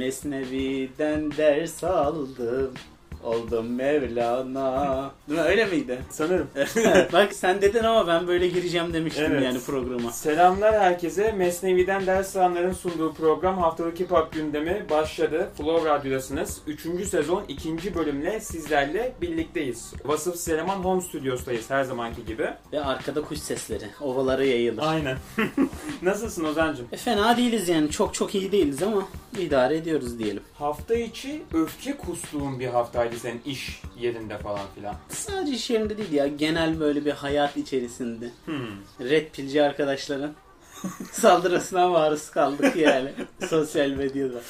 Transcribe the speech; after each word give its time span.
Mesnevi'den 0.00 1.30
ders 1.36 1.84
aldım. 1.84 2.74
Oldum 3.24 3.74
Mevlana. 3.74 5.10
Değil 5.28 5.40
mi? 5.40 5.46
Öyle 5.46 5.64
miydi? 5.64 5.98
Sanırım. 6.10 6.48
Bak 7.12 7.32
sen 7.32 7.62
dedin 7.62 7.84
ama 7.84 8.06
ben 8.06 8.26
böyle 8.28 8.48
gireceğim 8.48 8.92
demiştim 8.92 9.26
Evet. 9.32 9.42
yani 9.42 9.60
programa. 9.60 10.12
Selamlar 10.12 10.80
herkese. 10.80 11.32
Mesnevi'den 11.32 12.06
ders 12.06 12.36
alanların 12.36 12.72
sunduğu 12.72 13.14
program 13.14 13.58
Haftalık 13.58 14.00
Hip 14.00 14.10
Hop 14.10 14.32
gündemi 14.32 14.86
başladı. 14.90 15.48
Flow 15.56 15.90
Radyo'dasınız. 15.90 16.58
3. 16.66 17.08
sezon 17.08 17.44
2. 17.48 17.94
bölümle 17.94 18.40
sizlerle 18.40 19.12
birlikteyiz. 19.22 19.92
Vasıf 20.04 20.36
Seleman 20.36 20.76
Home 20.76 21.00
Studios'tayız 21.00 21.70
her 21.70 21.84
zamanki 21.84 22.24
gibi. 22.24 22.48
Ve 22.72 22.84
arkada 22.84 23.22
kuş 23.22 23.38
sesleri. 23.38 23.84
Ovalara 24.00 24.44
yayılır. 24.44 24.82
Aynen. 24.82 25.16
Nasılsın 26.02 26.44
Ozan'cım? 26.44 26.86
E, 26.92 26.96
fena 26.96 27.36
değiliz 27.36 27.68
yani. 27.68 27.90
Çok 27.90 28.14
çok 28.14 28.34
iyi 28.34 28.52
değiliz 28.52 28.82
ama 28.82 29.08
idare 29.38 29.76
ediyoruz 29.76 30.18
diyelim. 30.18 30.42
Hafta 30.54 30.94
içi 30.94 31.42
öfke 31.54 31.96
kustuğun 31.96 32.60
bir 32.60 32.66
haftaydı 32.66 33.09
senin 33.16 33.42
iş 33.46 33.82
yerinde 33.98 34.38
falan 34.38 34.66
filan. 34.74 34.94
Sadece 35.08 35.52
iş 35.52 35.70
yerinde 35.70 35.98
değil 35.98 36.12
ya. 36.12 36.26
Genel 36.26 36.80
böyle 36.80 37.04
bir 37.04 37.10
hayat 37.10 37.56
içerisinde. 37.56 38.30
Hmm. 38.44 39.08
Red 39.10 39.30
pilci 39.32 39.62
arkadaşların 39.62 40.32
saldırısına 41.12 41.88
maruz 41.88 42.30
kaldık 42.30 42.76
yani. 42.76 43.12
Sosyal 43.48 43.88
medyada. 43.90 44.40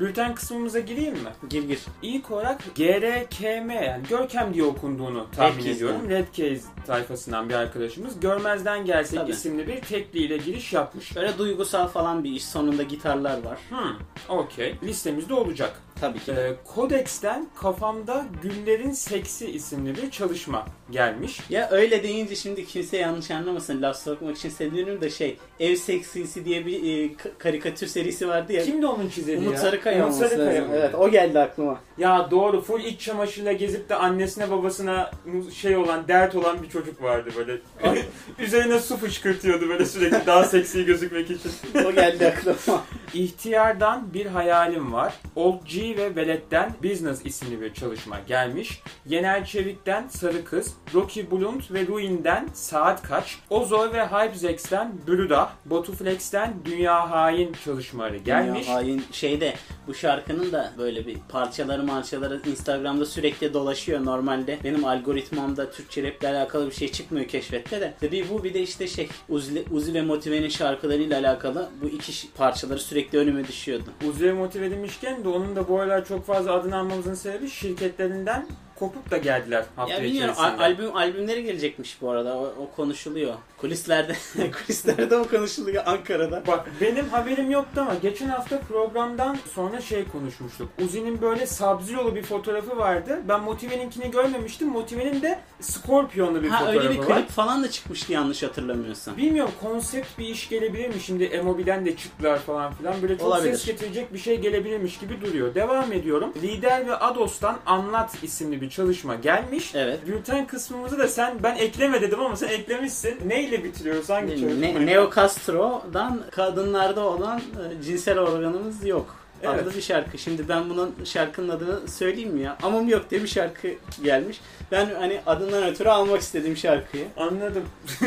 Bülten 0.00 0.34
kısmımıza 0.34 0.80
gireyim 0.80 1.14
mi? 1.14 1.30
Gir 1.50 1.62
gir. 1.62 1.80
İlk 2.02 2.30
olarak 2.30 2.60
GRKM 2.76 3.70
yani 3.70 4.02
Görkem 4.08 4.54
diye 4.54 4.64
okunduğunu 4.64 5.26
tahmin 5.36 5.64
Red 5.64 5.70
ediyorum. 5.76 6.08
Red 6.08 6.26
Keys 6.32 6.64
tayfasından 6.86 7.48
bir 7.48 7.54
arkadaşımız. 7.54 8.20
Görmezden 8.20 8.84
Gelsek 8.84 9.18
Tabii. 9.18 9.30
isimli 9.30 9.66
bir 9.66 9.80
tekliyle 9.80 10.36
giriş 10.36 10.72
yapmış. 10.72 11.16
Böyle 11.16 11.38
duygusal 11.38 11.88
falan 11.88 12.24
bir 12.24 12.30
iş. 12.30 12.44
Sonunda 12.44 12.82
gitarlar 12.82 13.42
var. 13.44 13.58
Hmm, 13.68 13.96
okey. 14.38 14.74
Listemizde 14.82 15.34
olacak. 15.34 15.80
Tabii 16.00 16.18
ki. 16.18 16.32
Ee, 16.32 16.52
Kodex'ten 16.74 17.46
Kafamda 17.56 18.26
Güllerin 18.42 18.90
Seksi 18.90 19.50
isimli 19.50 19.96
bir 19.96 20.10
çalışma 20.10 20.66
gelmiş. 20.90 21.40
Ya 21.50 21.68
öyle 21.70 22.02
deyince 22.02 22.36
şimdi 22.36 22.66
kimse 22.66 22.96
yanlış 22.96 23.30
anlamasın. 23.30 23.82
Laf 23.82 23.96
sokmak 23.96 24.36
için 24.36 24.48
söylüyorum 24.50 25.00
da 25.00 25.10
şey. 25.10 25.38
Ev 25.60 25.76
seksisi 25.76 26.44
diye 26.44 26.66
bir 26.66 26.76
e, 26.82 27.06
ka- 27.06 27.38
karikatür 27.38 27.86
serisi 27.86 28.28
vardı 28.28 28.52
ya. 28.52 28.64
Kimdi 28.64 28.86
onun 28.86 29.08
çizeri 29.08 29.38
Umut 29.38 29.54
ya? 29.54 29.58
Sarıkaya 29.82 30.04
olması 30.04 30.18
Sarıkaya 30.18 30.60
mıydı? 30.60 30.76
Evet 30.78 30.94
o 30.94 31.10
geldi 31.10 31.40
aklıma. 31.40 31.80
Ya 31.98 32.28
doğru 32.30 32.60
full 32.60 32.84
iç 32.84 33.00
çamaşırıyla 33.00 33.52
gezip 33.52 33.88
de 33.88 33.94
annesine 33.94 34.50
babasına 34.50 35.10
şey 35.54 35.76
olan 35.76 36.08
dert 36.08 36.34
olan 36.34 36.62
bir 36.62 36.68
çocuk 36.68 37.02
vardı 37.02 37.30
böyle. 37.36 37.58
Üzerine 38.38 38.78
su 38.80 38.96
fışkırtıyordu 38.96 39.68
böyle 39.68 39.84
sürekli 39.84 40.26
daha 40.26 40.44
seksi 40.44 40.84
gözükmek 40.84 41.30
için. 41.30 41.50
O 41.86 41.92
geldi 41.92 42.26
aklıma. 42.26 42.82
İhtiyardan 43.14 44.14
bir 44.14 44.26
hayalim 44.26 44.92
var. 44.92 45.14
Old 45.36 45.66
G 45.66 45.96
ve 45.96 46.16
Velet'ten 46.16 46.72
Business 46.84 47.20
isimli 47.24 47.60
bir 47.60 47.74
çalışma 47.74 48.16
gelmiş. 48.26 48.82
Yenel 49.06 49.44
Çevik'ten 49.44 50.08
Sarı 50.08 50.44
Kız, 50.44 50.74
Rocky 50.94 51.30
Blunt 51.30 51.72
ve 51.72 51.86
Ruin'den 51.86 52.48
Saat 52.54 53.02
Kaç, 53.02 53.38
Ozo 53.50 53.92
ve 53.92 54.06
Hypezex'ten 54.06 54.92
Brüda, 55.06 55.50
Botuflex'ten 55.64 56.54
Dünya 56.64 57.10
Hain 57.10 57.52
çalışmaları 57.64 58.16
gelmiş. 58.16 58.68
Ya, 58.68 58.74
hain 58.74 59.04
şeyde 59.12 59.54
bu 59.86 59.94
şarkının 59.94 60.52
da 60.52 60.72
böyle 60.78 61.06
bir 61.06 61.16
parçaları 61.28 61.82
marçaları 61.82 62.40
Instagram'da 62.50 63.06
sürekli 63.06 63.54
dolaşıyor 63.54 64.04
normalde. 64.04 64.58
Benim 64.64 64.84
algoritmamda 64.84 65.70
Türkçe 65.70 66.02
raple 66.02 66.28
alakalı 66.28 66.66
bir 66.66 66.74
şey 66.74 66.92
çıkmıyor 66.92 67.26
keşfette 67.26 67.80
de. 67.80 67.94
Tabii 68.00 68.26
bu 68.30 68.44
bir 68.44 68.54
de 68.54 68.62
işte 68.62 68.88
şey 68.88 69.08
Uzi, 69.28 69.64
Uzi 69.70 69.94
ve 69.94 70.02
Motive'nin 70.02 70.48
şarkılarıyla 70.48 71.20
alakalı 71.20 71.68
bu 71.82 71.88
iki 71.88 72.32
parçaları 72.32 72.78
sürekli 72.78 73.18
önüme 73.18 73.48
düşüyordu. 73.48 73.84
Uzi'ye 74.08 74.32
motive 74.32 74.66
edilmişken 74.66 75.24
de 75.24 75.28
onun 75.28 75.56
da 75.56 75.68
bu 75.68 75.80
aralar 75.80 76.04
çok 76.04 76.26
fazla 76.26 76.52
adını 76.52 76.76
almamızın 76.76 77.14
sebebi 77.14 77.50
şirketlerinden 77.50 78.46
kopup 78.82 79.10
da 79.10 79.16
geldiler 79.18 79.64
hafta 79.76 79.94
Ya 79.94 80.02
bilmiyorum 80.02 80.32
içerisinde. 80.34 80.62
al- 80.62 80.70
albüm 80.70 80.96
albümleri 80.96 81.44
gelecekmiş 81.44 82.02
bu 82.02 82.10
arada. 82.10 82.36
O, 82.38 82.42
o 82.44 82.70
konuşuluyor. 82.76 83.34
Kulislerde 83.58 84.12
kulislerde 84.52 85.16
o 85.16 85.28
konuşuluyor 85.28 85.82
Ankara'da. 85.86 86.42
Bak 86.46 86.66
benim 86.80 87.08
haberim 87.08 87.50
yoktu 87.50 87.80
ama 87.80 87.94
geçen 88.02 88.28
hafta 88.28 88.60
programdan 88.60 89.38
sonra 89.54 89.80
şey 89.80 90.04
konuşmuştuk. 90.08 90.68
Uzi'nin 90.84 91.20
böyle 91.22 91.46
Sub-Zero'lu 91.46 92.14
bir 92.14 92.22
fotoğrafı 92.22 92.76
vardı. 92.76 93.20
Ben 93.28 93.40
Motive'ninkini 93.40 94.10
görmemiştim. 94.10 94.68
Motive'nin 94.68 95.22
de 95.22 95.38
Scorpion'lu 95.60 96.42
bir 96.42 96.48
Ha 96.48 96.58
fotoğrafı 96.58 96.78
öyle 96.88 96.90
bir 96.94 96.98
var. 97.08 97.16
klip 97.16 97.28
falan 97.30 97.62
da 97.62 97.70
çıkmıştı 97.70 98.12
yanlış 98.12 98.42
hatırlamıyorsam. 98.42 99.16
Bilmiyorum 99.16 99.52
konsept 99.62 100.18
bir 100.18 100.26
iş 100.28 100.48
gelebilir 100.48 100.88
mi? 100.88 101.00
Şimdi 101.00 101.24
Emobi'den 101.24 101.86
de 101.86 101.96
çıktılar 101.96 102.38
falan 102.38 102.72
filan. 102.74 103.02
Böyle 103.02 103.18
çok 103.18 103.26
Olabilir. 103.26 103.52
ses 103.52 103.66
getirecek 103.66 104.12
bir 104.12 104.18
şey 104.18 104.40
gelebilirmiş 104.40 104.98
gibi 104.98 105.20
duruyor. 105.20 105.54
Devam 105.54 105.92
ediyorum. 105.92 106.32
Lider 106.42 106.86
ve 106.86 106.96
Ados'tan 106.96 107.58
Anlat 107.66 108.22
isimli 108.22 108.60
bir 108.60 108.70
çalışma 108.72 109.14
gelmiş. 109.14 109.74
Evet. 109.74 110.06
Bülten 110.06 110.46
kısmımızı 110.46 110.98
da 110.98 111.08
sen 111.08 111.42
ben 111.42 111.56
ekleme 111.56 112.00
dedim 112.02 112.20
ama 112.20 112.36
sen 112.36 112.48
eklemişsin. 112.48 113.18
Neyle 113.26 113.64
bitiriyoruz? 113.64 114.10
Hangi 114.10 114.40
çalışmayı? 114.40 114.60
Ne, 114.60 114.86
Neo 114.86 115.10
Castro'dan 115.14 116.20
kadınlarda 116.30 117.00
olan 117.00 117.38
e, 117.38 117.82
cinsel 117.82 118.18
organımız 118.18 118.86
yok. 118.86 119.16
Evet. 119.42 119.62
Adlı 119.62 119.74
bir 119.74 119.82
şarkı. 119.82 120.18
Şimdi 120.18 120.48
ben 120.48 120.70
bunun 120.70 120.94
şarkının 121.04 121.48
adını 121.48 121.88
söyleyeyim 121.88 122.32
mi 122.32 122.40
ya? 122.40 122.58
Amım 122.62 122.88
yok 122.88 123.10
diye 123.10 123.22
bir 123.22 123.28
şarkı 123.28 123.68
gelmiş. 124.02 124.40
Ben 124.72 124.88
hani 125.00 125.20
adından 125.26 125.62
ötürü 125.64 125.88
almak 125.88 126.20
istedim 126.20 126.56
şarkıyı. 126.56 127.04
Anladım. 127.16 127.62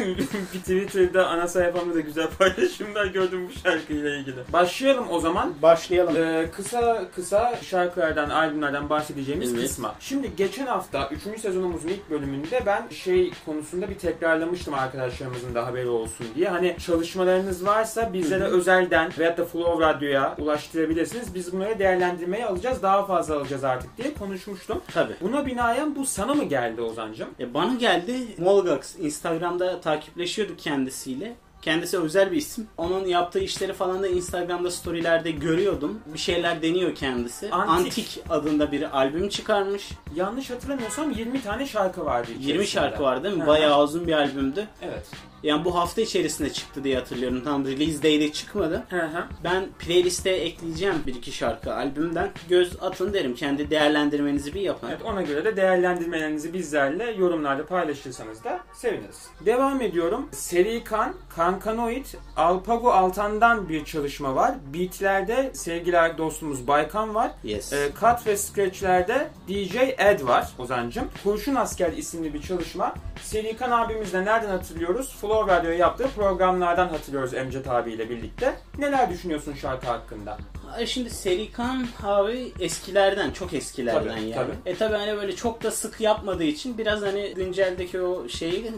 bir 0.53 0.59
Twitter'da 0.59 1.27
ana 1.27 1.47
sayfamda 1.47 1.95
da 1.95 1.99
güzel 1.99 2.27
paylaşımlar 2.39 3.05
gördüm 3.05 3.49
bu 3.49 3.59
şarkıyla 3.69 4.15
ilgili. 4.15 4.35
Başlayalım 4.53 5.05
o 5.11 5.19
zaman. 5.19 5.53
Başlayalım. 5.61 6.15
Ee, 6.17 6.49
kısa 6.55 7.05
kısa 7.15 7.55
şarkılardan, 7.63 8.29
albümlerden 8.29 8.89
bahsedeceğimiz 8.89 9.53
Evet. 9.53 9.61
kısma. 9.63 9.95
Şimdi 9.99 10.35
geçen 10.35 10.65
hafta 10.65 11.09
3. 11.33 11.39
sezonumuzun 11.41 11.87
ilk 11.87 12.09
bölümünde 12.09 12.63
ben 12.65 12.87
şey 12.89 13.31
konusunda 13.45 13.89
bir 13.89 13.95
tekrarlamıştım 13.95 14.73
arkadaşlarımızın 14.73 15.55
da 15.55 15.65
haberi 15.67 15.87
olsun 15.87 16.27
diye. 16.35 16.49
Hani 16.49 16.75
çalışmalarınız 16.85 17.65
varsa 17.65 18.13
bizlere 18.13 18.43
Hı 18.43 18.47
hı. 18.47 18.57
özelden 18.57 19.11
veyahut 19.19 19.37
da 19.37 19.45
Flow 19.45 19.85
Radyo'ya 19.85 20.35
ulaştırabilirsiniz. 20.39 21.35
Biz 21.35 21.53
bunları 21.53 21.79
değerlendirmeye 21.79 22.45
alacağız. 22.45 22.83
Daha 22.83 23.05
fazla 23.05 23.35
alacağız 23.37 23.63
artık 23.63 23.97
diye 23.97 24.13
konuşmuştum. 24.13 24.81
Tabii. 24.93 25.13
Buna 25.21 25.45
binaen 25.45 25.95
bu 25.95 26.05
sana 26.05 26.33
mı 26.33 26.43
geldi 26.43 26.54
Ozan'cım? 26.81 27.29
E, 27.39 27.53
bana 27.53 27.73
geldi 27.73 28.13
Molgax. 28.37 28.95
Instagram'da 28.99 29.81
takipleşiyorduk 29.81 30.59
kendisiyle. 30.59 31.35
Kendisi 31.61 31.99
özel 31.99 32.31
bir 32.31 32.37
isim. 32.37 32.67
Onun 32.77 33.05
yaptığı 33.05 33.39
işleri 33.39 33.73
falan 33.73 34.03
da 34.03 34.07
Instagram'da 34.07 34.71
storylerde 34.71 35.31
görüyordum. 35.31 35.99
Bir 36.13 36.19
şeyler 36.19 36.61
deniyor 36.61 36.95
kendisi. 36.95 37.49
Antik. 37.51 37.69
Antik, 37.87 38.19
adında 38.29 38.71
bir 38.71 38.97
albüm 38.97 39.29
çıkarmış. 39.29 39.89
Yanlış 40.15 40.49
hatırlamıyorsam 40.49 41.11
20 41.11 41.41
tane 41.41 41.65
şarkı 41.67 42.05
vardı 42.05 42.31
20 42.31 42.43
içerisinde. 42.43 42.67
şarkı 42.67 43.03
var 43.03 43.23
değil 43.23 43.37
mi? 43.37 43.47
Bayağı 43.47 43.83
uzun 43.83 44.07
bir 44.07 44.13
albümdü. 44.13 44.67
Evet. 44.81 45.05
Yani 45.45 45.65
bu 45.65 45.75
hafta 45.75 46.01
içerisinde 46.01 46.53
çıktı 46.53 46.83
diye 46.83 46.95
hatırlıyorum. 46.95 47.43
Tam 47.43 47.65
release 47.65 48.03
day'de 48.03 48.31
çıkmadı. 48.31 48.83
Hı 48.89 49.01
hı. 49.01 49.23
Ben 49.43 49.65
playliste 49.79 50.29
ekleyeceğim 50.29 50.95
bir 51.07 51.15
iki 51.15 51.31
şarkı 51.31 51.75
albümden. 51.75 52.31
Göz 52.49 52.83
atın 52.83 53.13
derim. 53.13 53.35
Kendi 53.35 53.69
değerlendirmenizi 53.69 54.53
bir 54.53 54.61
yapın. 54.61 54.87
Evet 54.87 55.01
ona 55.01 55.21
göre 55.21 55.45
de 55.45 55.57
değerlendirmelerinizi 55.57 56.53
bizlerle 56.53 57.11
yorumlarda 57.11 57.65
paylaşırsanız 57.65 58.43
da 58.43 58.59
seviniriz. 58.73 59.27
Devam 59.45 59.81
ediyorum. 59.81 60.29
Seri 60.31 60.83
Kan, 60.83 61.13
Kankanoid, 61.35 62.05
Alpago 62.37 62.91
Altan'dan 62.91 63.69
bir 63.69 63.85
çalışma 63.85 64.35
var. 64.35 64.55
Beatlerde 64.73 65.51
sevgili 65.53 66.17
dostumuz 66.17 66.67
Baykan 66.67 67.15
var. 67.15 67.31
Yes. 67.43 67.73
E, 67.73 67.89
cut 67.99 68.27
ve 68.27 68.37
scratchlerde 68.37 69.27
DJ 69.47 69.75
Ed 69.97 70.27
var 70.27 70.47
Ozancım. 70.59 71.09
Kurşun 71.23 71.55
Asker 71.55 71.93
isimli 71.93 72.33
bir 72.33 72.41
çalışma. 72.41 72.93
Seri 73.21 73.57
Kan 73.57 73.71
abimizle 73.71 74.25
nereden 74.25 74.49
hatırlıyoruz? 74.49 75.15
Flow 75.21 75.34
Radyo'ya 75.47 75.77
yaptığı 75.77 76.07
programlardan 76.07 76.87
hatırlıyoruz 76.87 77.33
Emcet 77.33 77.67
abiyle 77.67 78.09
birlikte. 78.09 78.53
Neler 78.77 79.09
düşünüyorsun 79.09 79.53
şarkı 79.53 79.87
hakkında? 79.87 80.37
Şimdi 80.85 81.09
Serikan 81.09 81.87
abi 82.03 82.51
eskilerden, 82.59 83.31
çok 83.31 83.53
eskilerden 83.53 84.09
Tabii, 84.15 84.21
yani. 84.21 84.33
tabii. 84.33 84.51
E 84.65 84.75
tabi 84.75 84.95
hani 84.95 85.17
böyle 85.17 85.35
çok 85.35 85.63
da 85.63 85.71
sık 85.71 86.01
yapmadığı 86.01 86.43
için 86.43 86.77
biraz 86.77 87.01
hani 87.01 87.33
günceldeki 87.35 88.01
o 88.01 88.29
şeyi 88.29 88.71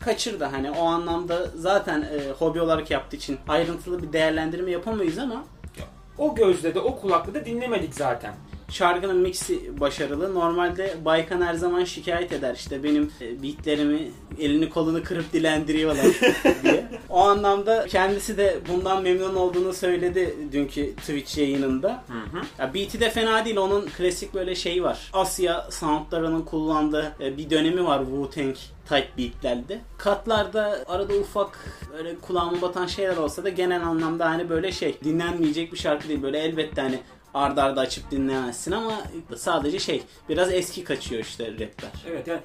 kaçırdı. 0.00 0.44
Hani 0.44 0.70
o 0.70 0.84
anlamda 0.84 1.46
zaten 1.56 2.02
e, 2.02 2.30
hobi 2.38 2.60
olarak 2.60 2.90
yaptığı 2.90 3.16
için 3.16 3.38
ayrıntılı 3.48 4.02
bir 4.02 4.12
değerlendirme 4.12 4.70
yapamayız 4.70 5.18
ama 5.18 5.44
O 6.18 6.34
gözle 6.34 6.74
de 6.74 6.80
o 6.80 7.00
kulakla 7.00 7.34
da 7.34 7.44
dinlemedik 7.44 7.94
zaten. 7.94 8.34
Şarkının 8.68 9.16
mixi 9.16 9.80
başarılı. 9.80 10.34
Normalde 10.34 10.94
Baykan 11.04 11.42
her 11.42 11.54
zaman 11.54 11.84
şikayet 11.84 12.32
eder 12.32 12.54
işte 12.54 12.82
benim 12.82 13.10
e, 13.20 13.42
beatlerimi 13.42 14.10
elini 14.40 14.70
kolunu 14.70 15.02
kırıp 15.02 15.32
dilendiriyorlar 15.32 16.06
diye. 16.62 16.88
O 17.08 17.20
anlamda 17.20 17.86
kendisi 17.86 18.36
de 18.36 18.58
bundan 18.68 19.02
memnun 19.02 19.34
olduğunu 19.34 19.72
söyledi 19.72 20.36
dünkü 20.52 20.96
Twitch 20.96 21.38
yayınında. 21.38 22.04
Hı 22.06 22.38
hı. 22.38 22.42
Ya 22.58 22.74
beat'i 22.74 23.00
de 23.00 23.10
fena 23.10 23.44
değil. 23.44 23.56
Onun 23.56 23.86
klasik 23.86 24.34
böyle 24.34 24.54
şeyi 24.54 24.82
var. 24.82 25.10
Asya 25.12 25.66
soundlarının 25.70 26.42
kullandığı 26.42 27.12
e, 27.20 27.36
bir 27.36 27.50
dönemi 27.50 27.86
var 27.86 28.00
Wu-Tang 28.00 28.56
type 28.88 29.08
beatlerde. 29.18 29.80
Katlarda 29.98 30.84
arada 30.86 31.14
ufak 31.14 31.58
böyle 31.98 32.14
kulağıma 32.14 32.62
batan 32.62 32.86
şeyler 32.86 33.16
olsa 33.16 33.44
da 33.44 33.48
genel 33.48 33.84
anlamda 33.86 34.30
hani 34.30 34.50
böyle 34.50 34.72
şey 34.72 34.96
dinlenmeyecek 35.04 35.72
bir 35.72 35.78
şarkı 35.78 36.08
değil. 36.08 36.22
Böyle 36.22 36.38
elbette 36.38 36.80
hani 36.80 37.00
arda 37.34 37.62
arda 37.62 37.80
açıp 37.80 38.10
dinlemezsin 38.10 38.72
ama 38.72 38.92
sadece 39.36 39.78
şey 39.78 40.02
biraz 40.28 40.52
eski 40.52 40.84
kaçıyor 40.84 41.22
işte 41.22 41.52
rapler. 41.52 41.90
Evet 42.10 42.26
yani 42.26 42.40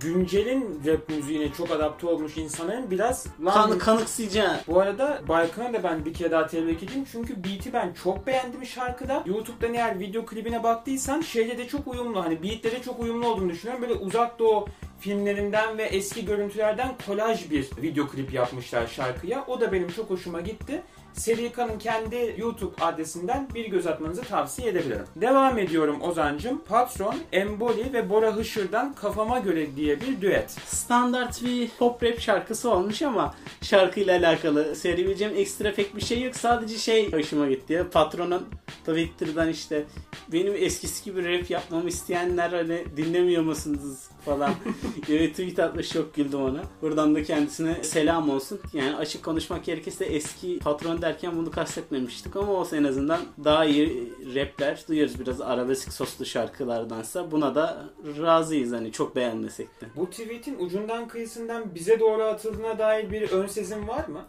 güncelin 0.00 0.82
rap 0.86 1.08
müziğine 1.08 1.52
çok 1.52 1.70
adapte 1.70 2.06
olmuş 2.06 2.36
insanların 2.36 2.90
biraz 2.90 3.26
lan 3.44 3.52
Kan, 3.52 3.78
kanıksayacağın. 3.78 4.56
Bu 4.68 4.80
arada 4.80 5.20
Balkan'a 5.28 5.72
da 5.72 5.82
ben 5.82 6.04
bir 6.04 6.14
kere 6.14 6.30
daha 6.30 6.46
tebrik 6.46 6.82
edeyim 6.82 7.04
çünkü 7.12 7.44
beat'i 7.44 7.72
ben 7.72 7.92
çok 8.04 8.26
beğendim 8.26 8.66
şarkıda. 8.66 9.22
YouTube'dan 9.26 9.74
eğer 9.74 9.98
video 10.00 10.26
klibine 10.26 10.62
baktıysan 10.62 11.20
şeyle 11.20 11.58
de 11.58 11.68
çok 11.68 11.86
uyumlu 11.86 12.24
hani 12.24 12.42
beat'le 12.42 12.64
de 12.64 12.82
çok 12.82 13.00
uyumlu 13.00 13.26
olduğunu 13.28 13.50
düşünüyorum. 13.50 13.82
Böyle 13.82 13.94
uzak 13.94 14.38
doğu 14.38 14.66
filmlerinden 15.00 15.78
ve 15.78 15.82
eski 15.82 16.24
görüntülerden 16.24 16.94
kolaj 17.06 17.50
bir 17.50 17.70
video 17.82 18.08
klip 18.08 18.32
yapmışlar 18.32 18.86
şarkıya. 18.86 19.44
O 19.48 19.60
da 19.60 19.72
benim 19.72 19.88
çok 19.90 20.10
hoşuma 20.10 20.40
gitti. 20.40 20.82
Serika'nın 21.12 21.78
kendi 21.78 22.34
YouTube 22.38 22.84
adresinden 22.84 23.48
bir 23.54 23.66
göz 23.66 23.86
atmanızı 23.86 24.22
tavsiye 24.22 24.68
edebilirim. 24.68 25.04
Devam 25.16 25.58
ediyorum 25.58 26.00
Ozancım. 26.00 26.62
Patron, 26.68 27.16
Emboli 27.32 27.92
ve 27.92 28.10
Bora 28.10 28.36
Hışır'dan 28.36 28.94
Kafama 28.94 29.38
Göre 29.38 29.76
diye 29.76 30.00
bir 30.00 30.20
düet. 30.20 30.50
Standart 30.66 31.44
bir 31.44 31.68
pop 31.78 32.02
rap 32.02 32.20
şarkısı 32.20 32.70
olmuş 32.70 33.02
ama 33.02 33.34
şarkıyla 33.62 34.18
alakalı 34.18 34.76
söyleyebileceğim 34.76 35.36
ekstra 35.36 35.74
pek 35.74 35.96
bir 35.96 36.00
şey 36.00 36.22
yok. 36.22 36.36
Sadece 36.36 36.78
şey 36.78 37.12
hoşuma 37.12 37.48
gitti. 37.48 37.86
Patronun 37.92 38.46
Twitter'dan 38.86 39.48
işte 39.48 39.84
benim 40.32 40.54
eskisi 40.56 41.04
gibi 41.04 41.38
rap 41.38 41.50
yapmamı 41.50 41.88
isteyenler 41.88 42.50
hani 42.50 42.84
dinlemiyor 42.96 43.42
musunuz 43.42 43.98
falan 44.24 44.54
gibi 45.06 45.30
tweet 45.30 45.58
atmış 45.58 45.88
çok 45.88 46.14
güldüm 46.14 46.42
ona. 46.42 46.62
Buradan 46.82 47.14
da 47.14 47.22
kendisine 47.22 47.84
selam 47.84 48.30
olsun. 48.30 48.60
Yani 48.72 48.96
açık 48.96 49.24
konuşmak 49.24 49.64
gerekirse 49.64 50.04
eski 50.04 50.58
patron 50.58 51.01
derken 51.02 51.36
bunu 51.36 51.50
kastetmemiştik 51.50 52.36
ama 52.36 52.52
olsa 52.52 52.76
en 52.76 52.84
azından 52.84 53.20
daha 53.44 53.64
iyi 53.64 54.12
rapler 54.34 54.84
duyuyoruz 54.88 55.20
biraz 55.20 55.40
arabesk 55.40 55.92
soslu 55.92 56.24
şarkılardansa. 56.26 57.30
Buna 57.30 57.54
da 57.54 57.84
razıyız 58.22 58.72
hani 58.72 58.92
çok 58.92 59.16
beğenmesek 59.16 59.80
de. 59.80 59.86
Bu 59.96 60.10
tweetin 60.10 60.58
ucundan 60.58 61.08
kıyısından 61.08 61.74
bize 61.74 62.00
doğru 62.00 62.22
atıldığına 62.22 62.78
dair 62.78 63.10
bir 63.10 63.30
ön 63.30 63.46
sezim 63.46 63.88
var 63.88 64.06
mı? 64.08 64.20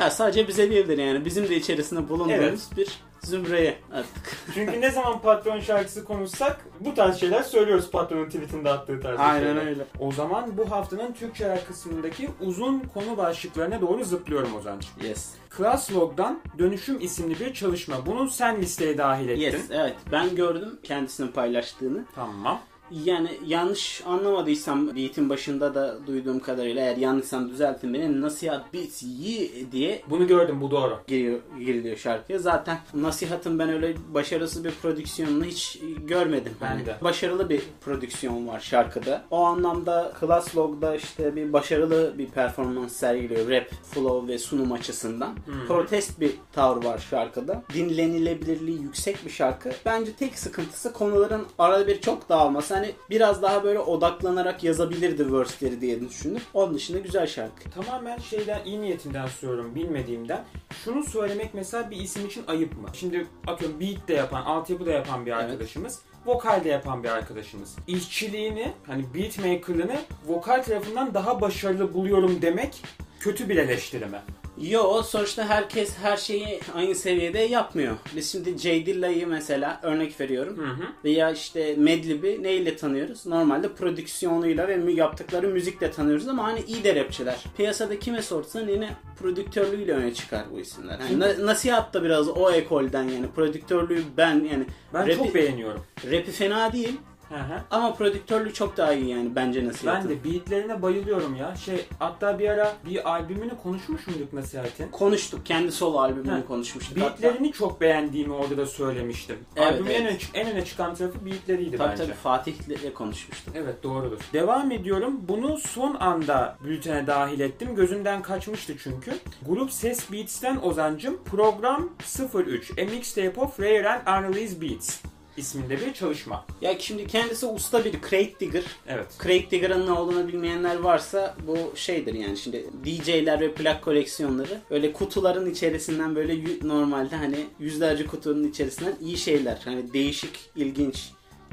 Ya 0.00 0.10
sadece 0.10 0.48
bize 0.48 0.70
değildir 0.70 0.98
yani. 0.98 1.24
Bizim 1.24 1.48
de 1.48 1.56
içerisinde 1.56 2.08
bulunduğumuz 2.08 2.40
Evet. 2.40 2.68
bir 2.76 2.98
zümreye 3.26 3.78
artık. 3.92 4.36
Çünkü 4.54 4.80
ne 4.80 4.90
zaman 4.90 5.22
patron 5.22 5.60
şarkısı 5.60 6.04
konuşsak 6.04 6.60
bu 6.80 6.94
tarz 6.94 7.20
şeyler 7.20 7.42
söylüyoruz 7.42 7.90
patronun 7.90 8.26
tweetinde 8.26 8.70
attığı 8.70 9.00
tarz 9.00 9.18
şeyler. 9.18 9.66
öyle. 9.66 9.84
O 9.98 10.12
zaman 10.12 10.56
bu 10.56 10.70
haftanın 10.70 11.12
Türkçeler 11.12 11.66
kısmındaki 11.66 12.28
uzun 12.40 12.80
konu 12.80 13.16
başlıklarına 13.16 13.80
doğru 13.80 14.04
zıplıyorum 14.04 14.54
Ozancığım. 14.56 14.90
Yes. 15.02 15.30
Classlog'dan 15.56 16.40
Dönüşüm 16.58 17.00
isimli 17.00 17.40
bir 17.40 17.54
çalışma. 17.54 18.06
Bunu 18.06 18.30
sen 18.30 18.60
listeye 18.62 18.98
dahil 18.98 19.28
ettin. 19.28 19.40
Yes. 19.42 19.62
Evet. 19.70 19.96
Ben 20.12 20.34
gördüm 20.36 20.78
kendisinin 20.82 21.28
paylaştığını. 21.28 22.04
Tamam. 22.14 22.60
Yani 22.90 23.30
yanlış 23.46 24.02
anlamadıysam 24.06 24.96
beat'in 24.96 25.28
başında 25.30 25.74
da 25.74 25.96
duyduğum 26.06 26.40
kadarıyla 26.40 26.82
eğer 26.82 26.96
yanlışsam 26.96 27.50
düzeltin 27.50 27.94
beni 27.94 28.20
nasihat 28.20 28.74
beats 28.74 29.02
yi 29.02 29.66
diye 29.72 30.02
Bunu 30.10 30.26
gördüm 30.26 30.60
bu 30.60 30.70
doğru. 30.70 30.98
giriyor, 31.06 31.38
giriliyor 31.58 31.96
şarkıya. 31.96 32.38
Zaten 32.38 32.78
nasihatın 32.94 33.58
ben 33.58 33.68
öyle 33.68 33.94
başarısız 34.14 34.64
bir 34.64 34.70
prodüksiyonunu 34.70 35.44
hiç 35.44 35.78
görmedim. 36.06 36.52
Ben 36.60 36.66
Hani 36.66 36.86
de. 36.86 36.96
Başarılı 37.02 37.48
bir 37.48 37.62
prodüksiyon 37.84 38.48
var 38.48 38.60
şarkıda. 38.60 39.24
O 39.30 39.44
anlamda 39.44 40.12
Classlog'da 40.20 40.96
işte 40.96 41.36
bir 41.36 41.52
başarılı 41.52 42.14
bir 42.18 42.26
performans 42.26 42.92
sergiliyor 42.92 43.50
rap, 43.50 43.70
flow 43.90 44.32
ve 44.32 44.38
sunum 44.38 44.72
açısından. 44.72 45.34
Protest 45.68 46.20
bir 46.20 46.32
tavır 46.52 46.84
var 46.84 46.98
şarkıda. 47.10 47.62
Dinlenilebilirliği 47.74 48.82
yüksek 48.82 49.24
bir 49.26 49.30
şarkı. 49.30 49.70
Bence 49.86 50.12
tek 50.12 50.38
sıkıntısı 50.38 50.92
konuların 50.92 51.46
arada 51.58 51.86
bir 51.86 52.00
çok 52.00 52.28
dağılması. 52.28 52.79
Hani 52.80 52.94
biraz 53.10 53.42
daha 53.42 53.64
böyle 53.64 53.78
odaklanarak 53.78 54.64
yazabilirdi 54.64 55.32
verse'leri 55.32 55.80
diye 55.80 56.00
düşündüm. 56.08 56.42
Onun 56.54 56.74
dışında 56.74 56.98
güzel 56.98 57.26
şarkı. 57.26 57.70
Tamamen 57.70 58.18
şeyden 58.18 58.64
iyi 58.64 58.80
niyetinden 58.80 59.26
söylüyorum 59.26 59.74
bilmediğimden. 59.74 60.44
Şunu 60.84 61.04
söylemek 61.04 61.54
mesela 61.54 61.90
bir 61.90 61.96
isim 61.96 62.26
için 62.26 62.44
ayıp 62.46 62.72
mı? 62.82 62.88
Şimdi 62.92 63.26
atıyorum 63.46 63.80
beat 63.80 64.08
de 64.08 64.14
yapan, 64.14 64.42
altyapı 64.42 64.86
da 64.86 64.90
yapan 64.90 65.26
bir 65.26 65.32
Evet. 65.32 65.44
arkadaşımız. 65.44 65.98
Vokal 66.26 66.64
de 66.64 66.68
yapan 66.68 67.02
bir 67.04 67.08
arkadaşımız. 67.08 67.76
İşçiliğini, 67.86 68.72
hani 68.86 69.04
beatmaker'ını 69.14 69.96
vokal 70.26 70.62
tarafından 70.62 71.14
daha 71.14 71.40
başarılı 71.40 71.94
buluyorum 71.94 72.42
demek 72.42 72.82
kötü 73.20 73.48
bir 73.48 73.56
eleştirme. 73.56 74.22
Yo 74.60 75.02
sonuçta 75.02 75.48
herkes 75.48 75.98
her 75.98 76.16
şeyi 76.16 76.60
aynı 76.74 76.94
seviyede 76.94 77.38
yapmıyor. 77.38 77.96
Biz 78.16 78.32
şimdi 78.32 78.58
J 78.58 78.86
Dilla'yı 78.86 79.26
mesela 79.26 79.80
örnek 79.82 80.20
veriyorum. 80.20 80.58
Hı 80.58 80.62
hı. 80.70 80.86
Veya 81.04 81.30
işte 81.30 81.76
Madlib'i 81.76 82.42
neyle 82.42 82.76
tanıyoruz? 82.76 83.26
Normalde 83.26 83.72
prodüksiyonuyla 83.72 84.68
ve 84.68 84.92
yaptıkları 84.92 85.48
müzikle 85.48 85.90
tanıyoruz 85.90 86.28
ama 86.28 86.44
hani 86.44 86.60
iyi 86.68 86.84
de 86.84 86.94
rapçiler. 86.94 87.44
Piyasada 87.56 87.98
kime 87.98 88.22
sorsan 88.22 88.68
yine 88.68 88.90
prodüktörlüğüyle 89.18 89.92
öne 89.92 90.14
çıkar 90.14 90.42
bu 90.52 90.60
isimler. 90.60 90.98
Yani 90.98 91.20
na- 91.20 91.46
nasihat 91.46 91.94
da 91.94 92.04
biraz 92.04 92.28
o 92.28 92.50
ekolden 92.50 93.02
yani 93.02 93.26
prodüktörlüğü 93.34 94.02
ben 94.16 94.34
yani 94.34 94.64
Ben 94.94 95.02
rapi, 95.08 95.16
çok 95.16 95.34
beğeniyorum. 95.34 95.84
rapi 96.04 96.30
fena 96.30 96.72
değil 96.72 97.00
Hı 97.30 97.34
hı. 97.36 97.60
ama 97.70 97.94
prodüktörlüğü 97.94 98.54
çok 98.54 98.76
daha 98.76 98.92
iyi 98.92 99.08
yani 99.08 99.36
bence. 99.36 99.70
Ben 99.86 100.08
de 100.08 100.24
beatlerine 100.24 100.82
bayılıyorum 100.82 101.36
ya. 101.36 101.56
Şey 101.56 101.86
hatta 101.98 102.38
bir 102.38 102.48
ara 102.48 102.72
bir 102.86 103.10
albümünü 103.10 103.52
konuşmuş 103.62 104.06
muyduk 104.06 104.32
Nasihat'in? 104.32 104.88
Konuştuk. 104.88 105.46
Kendi 105.46 105.72
solo 105.72 105.98
albümünü 105.98 106.40
Heh. 106.40 106.46
konuşmuştuk. 106.48 106.98
hatta. 107.00 107.22
Beatlerini 107.22 107.52
çok 107.52 107.80
beğendiğimi 107.80 108.32
orada 108.32 108.56
da 108.56 108.66
söylemiştim. 108.66 109.36
Evet, 109.56 109.72
Albümün 109.72 109.90
evet. 109.90 110.00
en, 110.00 110.06
öne, 110.06 110.46
en 110.48 110.52
öne 110.52 110.64
çıkan 110.64 110.94
tarafı 110.94 111.26
beatleriydi 111.26 111.76
Tabii 111.76 111.88
bence. 111.90 112.04
tabii 112.04 112.14
Fatih'le 112.14 112.94
konuşmuştuk. 112.94 113.54
Evet 113.56 113.82
doğrudur. 113.82 114.18
Devam 114.32 114.70
ediyorum. 114.70 115.20
Bunu 115.28 115.58
son 115.58 115.94
anda 115.94 116.56
bültene 116.64 117.06
dahil 117.06 117.40
ettim. 117.40 117.74
Gözümden 117.76 118.22
kaçmıştı 118.22 118.74
çünkü. 118.82 119.12
Grup 119.46 119.72
Ses 119.72 120.12
Beats'ten 120.12 120.56
Ozancım 120.56 121.24
Program 121.24 121.90
03 122.34 122.70
A 122.78 122.84
Mixtape 122.84 123.40
of 123.40 123.60
Rare 123.60 123.88
and 123.88 124.24
Unreleased 124.24 124.62
Beats 124.62 125.00
isminde 125.40 125.80
bir 125.80 125.94
çalışma. 125.94 126.44
Ya 126.60 126.78
şimdi 126.78 127.06
kendisi 127.06 127.46
usta 127.46 127.84
bir 127.84 127.92
crate 127.92 128.40
digger. 128.40 128.62
Evet. 128.86 129.06
Crate 129.22 129.50
Digger'ın 129.50 129.86
ne 129.86 129.92
olduğunu 129.92 130.28
bilmeyenler 130.28 130.76
varsa 130.76 131.36
bu 131.46 131.76
şeydir 131.76 132.14
yani 132.14 132.36
şimdi 132.36 132.66
DJ'ler 132.84 133.40
ve 133.40 133.54
plak 133.54 133.82
koleksiyonları 133.82 134.60
öyle 134.70 134.92
kutuların 134.92 135.50
içerisinden 135.50 136.16
böyle 136.16 136.44
normalde 136.62 137.16
hani 137.16 137.46
yüzlerce 137.58 138.06
kutunun 138.06 138.48
içerisinden 138.48 138.94
iyi 139.00 139.16
şeyler 139.16 139.60
hani 139.64 139.92
değişik, 139.92 140.50
ilginç, 140.56 141.10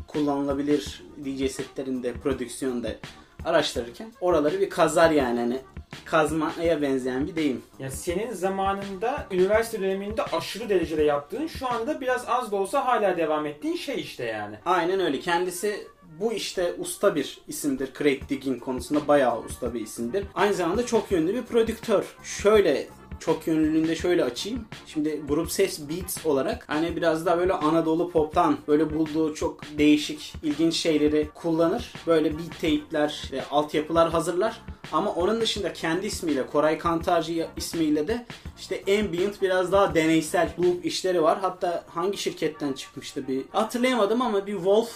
kullanılabilir 0.07 1.03
DJ 1.25 1.51
setlerinde, 1.51 2.13
prodüksiyonda 2.13 2.95
araştırırken 3.45 4.11
oraları 4.21 4.61
bir 4.61 4.69
kazar 4.69 5.11
yani 5.11 5.39
hani 5.39 5.59
kazmaya 6.05 6.81
benzeyen 6.81 7.27
bir 7.27 7.35
deyim. 7.35 7.61
Ya 7.79 7.91
senin 7.91 8.31
zamanında 8.31 9.27
üniversite 9.31 9.81
döneminde 9.81 10.23
aşırı 10.23 10.69
derecede 10.69 11.03
yaptığın 11.03 11.47
şu 11.47 11.67
anda 11.67 12.01
biraz 12.01 12.25
az 12.27 12.51
da 12.51 12.55
olsa 12.55 12.85
hala 12.85 13.17
devam 13.17 13.45
ettiğin 13.45 13.75
şey 13.75 14.01
işte 14.01 14.25
yani. 14.25 14.55
Aynen 14.65 14.99
öyle. 14.99 15.19
Kendisi 15.19 15.87
bu 16.19 16.33
işte 16.33 16.73
usta 16.79 17.15
bir 17.15 17.41
isimdir. 17.47 17.89
Crate 17.93 18.29
digging 18.29 18.63
konusunda 18.63 19.07
bayağı 19.07 19.39
usta 19.39 19.73
bir 19.73 19.81
isimdir. 19.81 20.25
Aynı 20.35 20.53
zamanda 20.53 20.85
çok 20.85 21.11
yönlü 21.11 21.33
bir 21.33 21.43
prodüktör. 21.43 22.15
Şöyle 22.23 22.87
çok 23.19 23.47
yönlülüğünde 23.47 23.95
şöyle 23.95 24.23
açayım. 24.23 24.65
Şimdi 24.87 25.21
grup 25.27 25.51
ses 25.51 25.89
beats 25.89 26.25
olarak 26.25 26.63
hani 26.67 26.95
biraz 26.95 27.25
daha 27.25 27.37
böyle 27.37 27.53
Anadolu 27.53 28.11
pop'tan 28.11 28.57
böyle 28.67 28.95
bulduğu 28.95 29.33
çok 29.33 29.61
değişik, 29.77 30.33
ilginç 30.43 30.73
şeyleri 30.73 31.29
kullanır. 31.33 31.93
Böyle 32.07 32.31
beat 32.31 32.51
tape'ler, 32.51 33.29
ve 33.31 33.45
altyapılar 33.51 34.09
hazırlar. 34.09 34.61
Ama 34.91 35.11
onun 35.11 35.41
dışında 35.41 35.73
kendi 35.73 36.05
ismiyle, 36.05 36.45
Koray 36.45 36.77
Kantarcı 36.77 37.47
ismiyle 37.57 38.07
de 38.07 38.25
işte 38.59 38.99
ambient 38.99 39.41
biraz 39.41 39.71
daha 39.71 39.95
deneysel 39.95 40.49
loop 40.59 40.85
işleri 40.85 41.23
var. 41.23 41.37
Hatta 41.41 41.83
hangi 41.87 42.17
şirketten 42.17 42.73
çıkmıştı 42.73 43.27
bir 43.27 43.43
hatırlayamadım 43.51 44.21
ama 44.21 44.47
bir 44.47 44.55
Wolf 44.55 44.89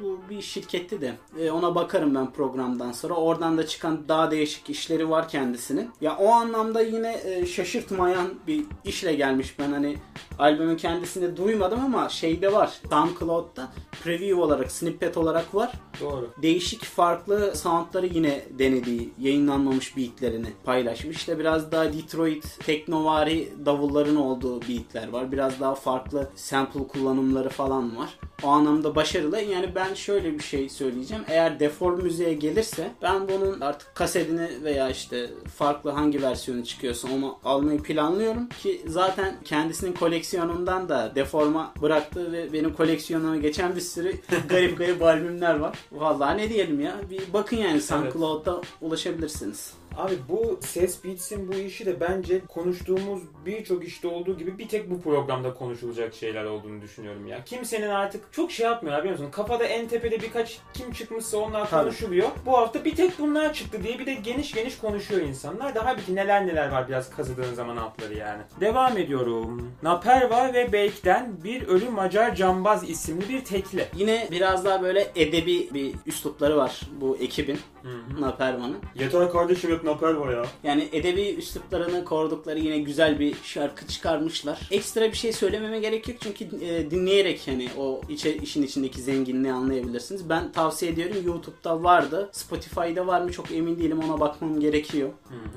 bu 0.00 0.18
bir 0.30 0.42
şirketti 0.42 1.00
de 1.00 1.14
E, 1.40 1.50
ona 1.50 1.74
bakarım 1.74 2.14
ben 2.14 2.32
programdan 2.32 2.92
sonra. 2.92 3.14
Oradan 3.14 3.58
da 3.58 3.66
çıkan 3.66 4.08
daha 4.08 4.30
değişik 4.30 4.70
işleri 4.70 5.10
var 5.10 5.28
kendisinin. 5.28 5.90
Ya 6.00 6.16
o 6.16 6.28
anlamda 6.28 6.80
yine 6.82 7.20
e, 7.24 7.46
şaşırtmayan 7.46 8.28
bir 8.46 8.64
işle 8.84 9.14
gelmiş. 9.14 9.58
Ben 9.58 9.72
hani 9.72 9.96
albümün 10.38 10.76
kendisini 10.76 11.36
duymadım 11.36 11.80
ama 11.84 12.08
şeyde 12.08 12.52
var. 12.52 12.80
SoundCloud'da 12.90 13.68
preview 14.04 14.34
olarak, 14.42 14.72
snippet 14.72 15.16
olarak 15.16 15.54
var. 15.54 15.72
Doğru. 16.00 16.30
Değişik 16.42 16.84
farklı 16.84 17.56
soundları 17.56 18.06
yine 18.06 18.44
denediği, 18.58 19.12
yayınlanmamış 19.20 19.96
beatlerini 19.96 20.48
paylaşmış. 20.64 21.16
İşte 21.16 21.38
biraz 21.38 21.72
daha 21.72 21.92
Detroit 21.92 22.58
teknovari 22.66 23.48
davulların 23.66 24.16
olduğu 24.16 24.62
beatler 24.62 25.08
var. 25.08 25.32
Biraz 25.32 25.60
daha 25.60 25.74
farklı 25.74 26.30
sample 26.34 26.88
kullanımları 26.88 27.48
falan 27.48 27.96
var. 27.96 28.18
o 28.42 28.48
anlamda 28.48 28.94
başarılı. 28.94 29.40
Yani 29.40 29.74
ben 29.74 29.87
şöyle 29.94 30.34
bir 30.34 30.42
şey 30.42 30.68
söyleyeceğim. 30.68 31.24
Eğer 31.28 31.60
deform 31.60 32.02
müziğe 32.02 32.34
gelirse 32.34 32.90
ben 33.02 33.28
bunun 33.28 33.60
artık 33.60 33.94
kasetini 33.94 34.48
veya 34.64 34.90
işte 34.90 35.30
farklı 35.56 35.90
hangi 35.90 36.22
versiyonu 36.22 36.64
çıkıyorsa 36.64 37.08
onu 37.12 37.38
almayı 37.44 37.82
planlıyorum 37.82 38.48
ki 38.48 38.82
zaten 38.86 39.34
kendisinin 39.44 39.92
koleksiyonundan 39.92 40.88
da 40.88 41.12
deforma 41.14 41.72
bıraktığı 41.82 42.32
ve 42.32 42.52
benim 42.52 42.74
koleksiyonuma 42.74 43.36
geçen 43.36 43.76
bir 43.76 43.80
sürü 43.80 44.14
garip 44.48 44.78
garip 44.78 45.02
albümler 45.02 45.54
var. 45.54 45.78
Vallahi 45.92 46.38
ne 46.38 46.48
diyelim 46.50 46.80
ya. 46.80 46.96
Bir 47.10 47.22
bakın 47.32 47.56
yani 47.56 47.80
SoundCloud'da 47.80 48.60
ulaşabilirsiniz. 48.80 49.72
Abi 49.98 50.14
bu 50.28 50.58
ses 50.62 51.04
Beats'in 51.04 51.48
bu 51.52 51.54
işi 51.54 51.86
de 51.86 52.00
bence 52.00 52.40
konuştuğumuz 52.48 53.22
birçok 53.46 53.84
işte 53.84 54.08
olduğu 54.08 54.38
gibi 54.38 54.58
bir 54.58 54.68
tek 54.68 54.90
bu 54.90 55.00
programda 55.00 55.54
konuşulacak 55.54 56.14
şeyler 56.14 56.44
olduğunu 56.44 56.82
düşünüyorum 56.82 57.26
ya. 57.26 57.44
Kimsenin 57.44 57.88
artık 57.88 58.32
çok 58.32 58.52
şey 58.52 58.66
yapmıyor 58.66 58.98
biliyor 58.98 59.18
musun? 59.18 59.30
Kafada 59.30 59.64
en 59.64 59.88
tepede 59.88 60.22
birkaç 60.22 60.58
kim 60.74 60.92
çıkmışsa 60.92 61.38
onlar 61.38 61.70
Tabii. 61.70 61.82
konuşuluyor. 61.82 62.28
Bu 62.46 62.52
hafta 62.58 62.84
bir 62.84 62.96
tek 62.96 63.18
bunlar 63.18 63.54
çıktı 63.54 63.82
diye 63.82 63.98
bir 63.98 64.06
de 64.06 64.14
geniş 64.14 64.52
geniş 64.52 64.78
konuşuyor 64.78 65.20
insanlar. 65.20 65.74
Daha 65.74 65.96
bir 65.96 66.14
neler 66.14 66.46
neler 66.46 66.68
var 66.68 66.88
biraz 66.88 67.10
kazıdığın 67.10 67.54
zaman 67.54 67.76
altları 67.76 68.14
yani. 68.14 68.42
Devam 68.60 68.98
ediyorum. 68.98 69.72
Naperva 69.82 70.52
ve 70.54 70.72
Beyk'ten 70.72 71.44
bir 71.44 71.68
ölü 71.68 71.88
Macar 71.88 72.34
cambaz 72.34 72.90
isimli 72.90 73.28
bir 73.28 73.44
tekli. 73.44 73.86
Yine 73.96 74.28
biraz 74.30 74.64
daha 74.64 74.82
böyle 74.82 75.12
edebi 75.16 75.68
bir 75.74 75.94
üslupları 76.06 76.56
var 76.56 76.80
bu 77.00 77.16
ekibin. 77.16 77.58
Naperman'ın. 78.20 78.76
Yeter 78.94 79.32
kardeşim 79.32 79.70
hep 79.88 80.02
Naperva 80.02 80.32
ya. 80.32 80.44
Yani 80.62 80.88
edebi 80.92 81.34
üsluplarını 81.38 82.04
korudukları 82.04 82.58
yine 82.58 82.78
güzel 82.78 83.18
bir 83.18 83.34
şarkı 83.42 83.86
çıkarmışlar. 83.86 84.60
Ekstra 84.70 85.02
bir 85.02 85.16
şey 85.16 85.32
söylememe 85.32 85.78
gerek 85.80 86.08
yok 86.08 86.16
çünkü 86.20 86.44
e, 86.64 86.90
dinleyerek 86.90 87.42
hani 87.46 87.68
o 87.78 88.00
içe, 88.08 88.36
işin 88.36 88.62
içindeki 88.62 89.02
zenginliği 89.02 89.52
anlayabilirsiniz. 89.52 90.28
Ben 90.28 90.52
tavsiye 90.52 90.92
ediyorum 90.92 91.16
YouTube'da 91.26 91.82
vardı. 91.84 92.30
Spotify'da 92.32 93.06
var 93.06 93.20
mı 93.20 93.32
çok 93.32 93.52
emin 93.52 93.78
değilim 93.78 94.00
ona 94.04 94.20
bakmam 94.20 94.60
gerekiyor. 94.60 95.08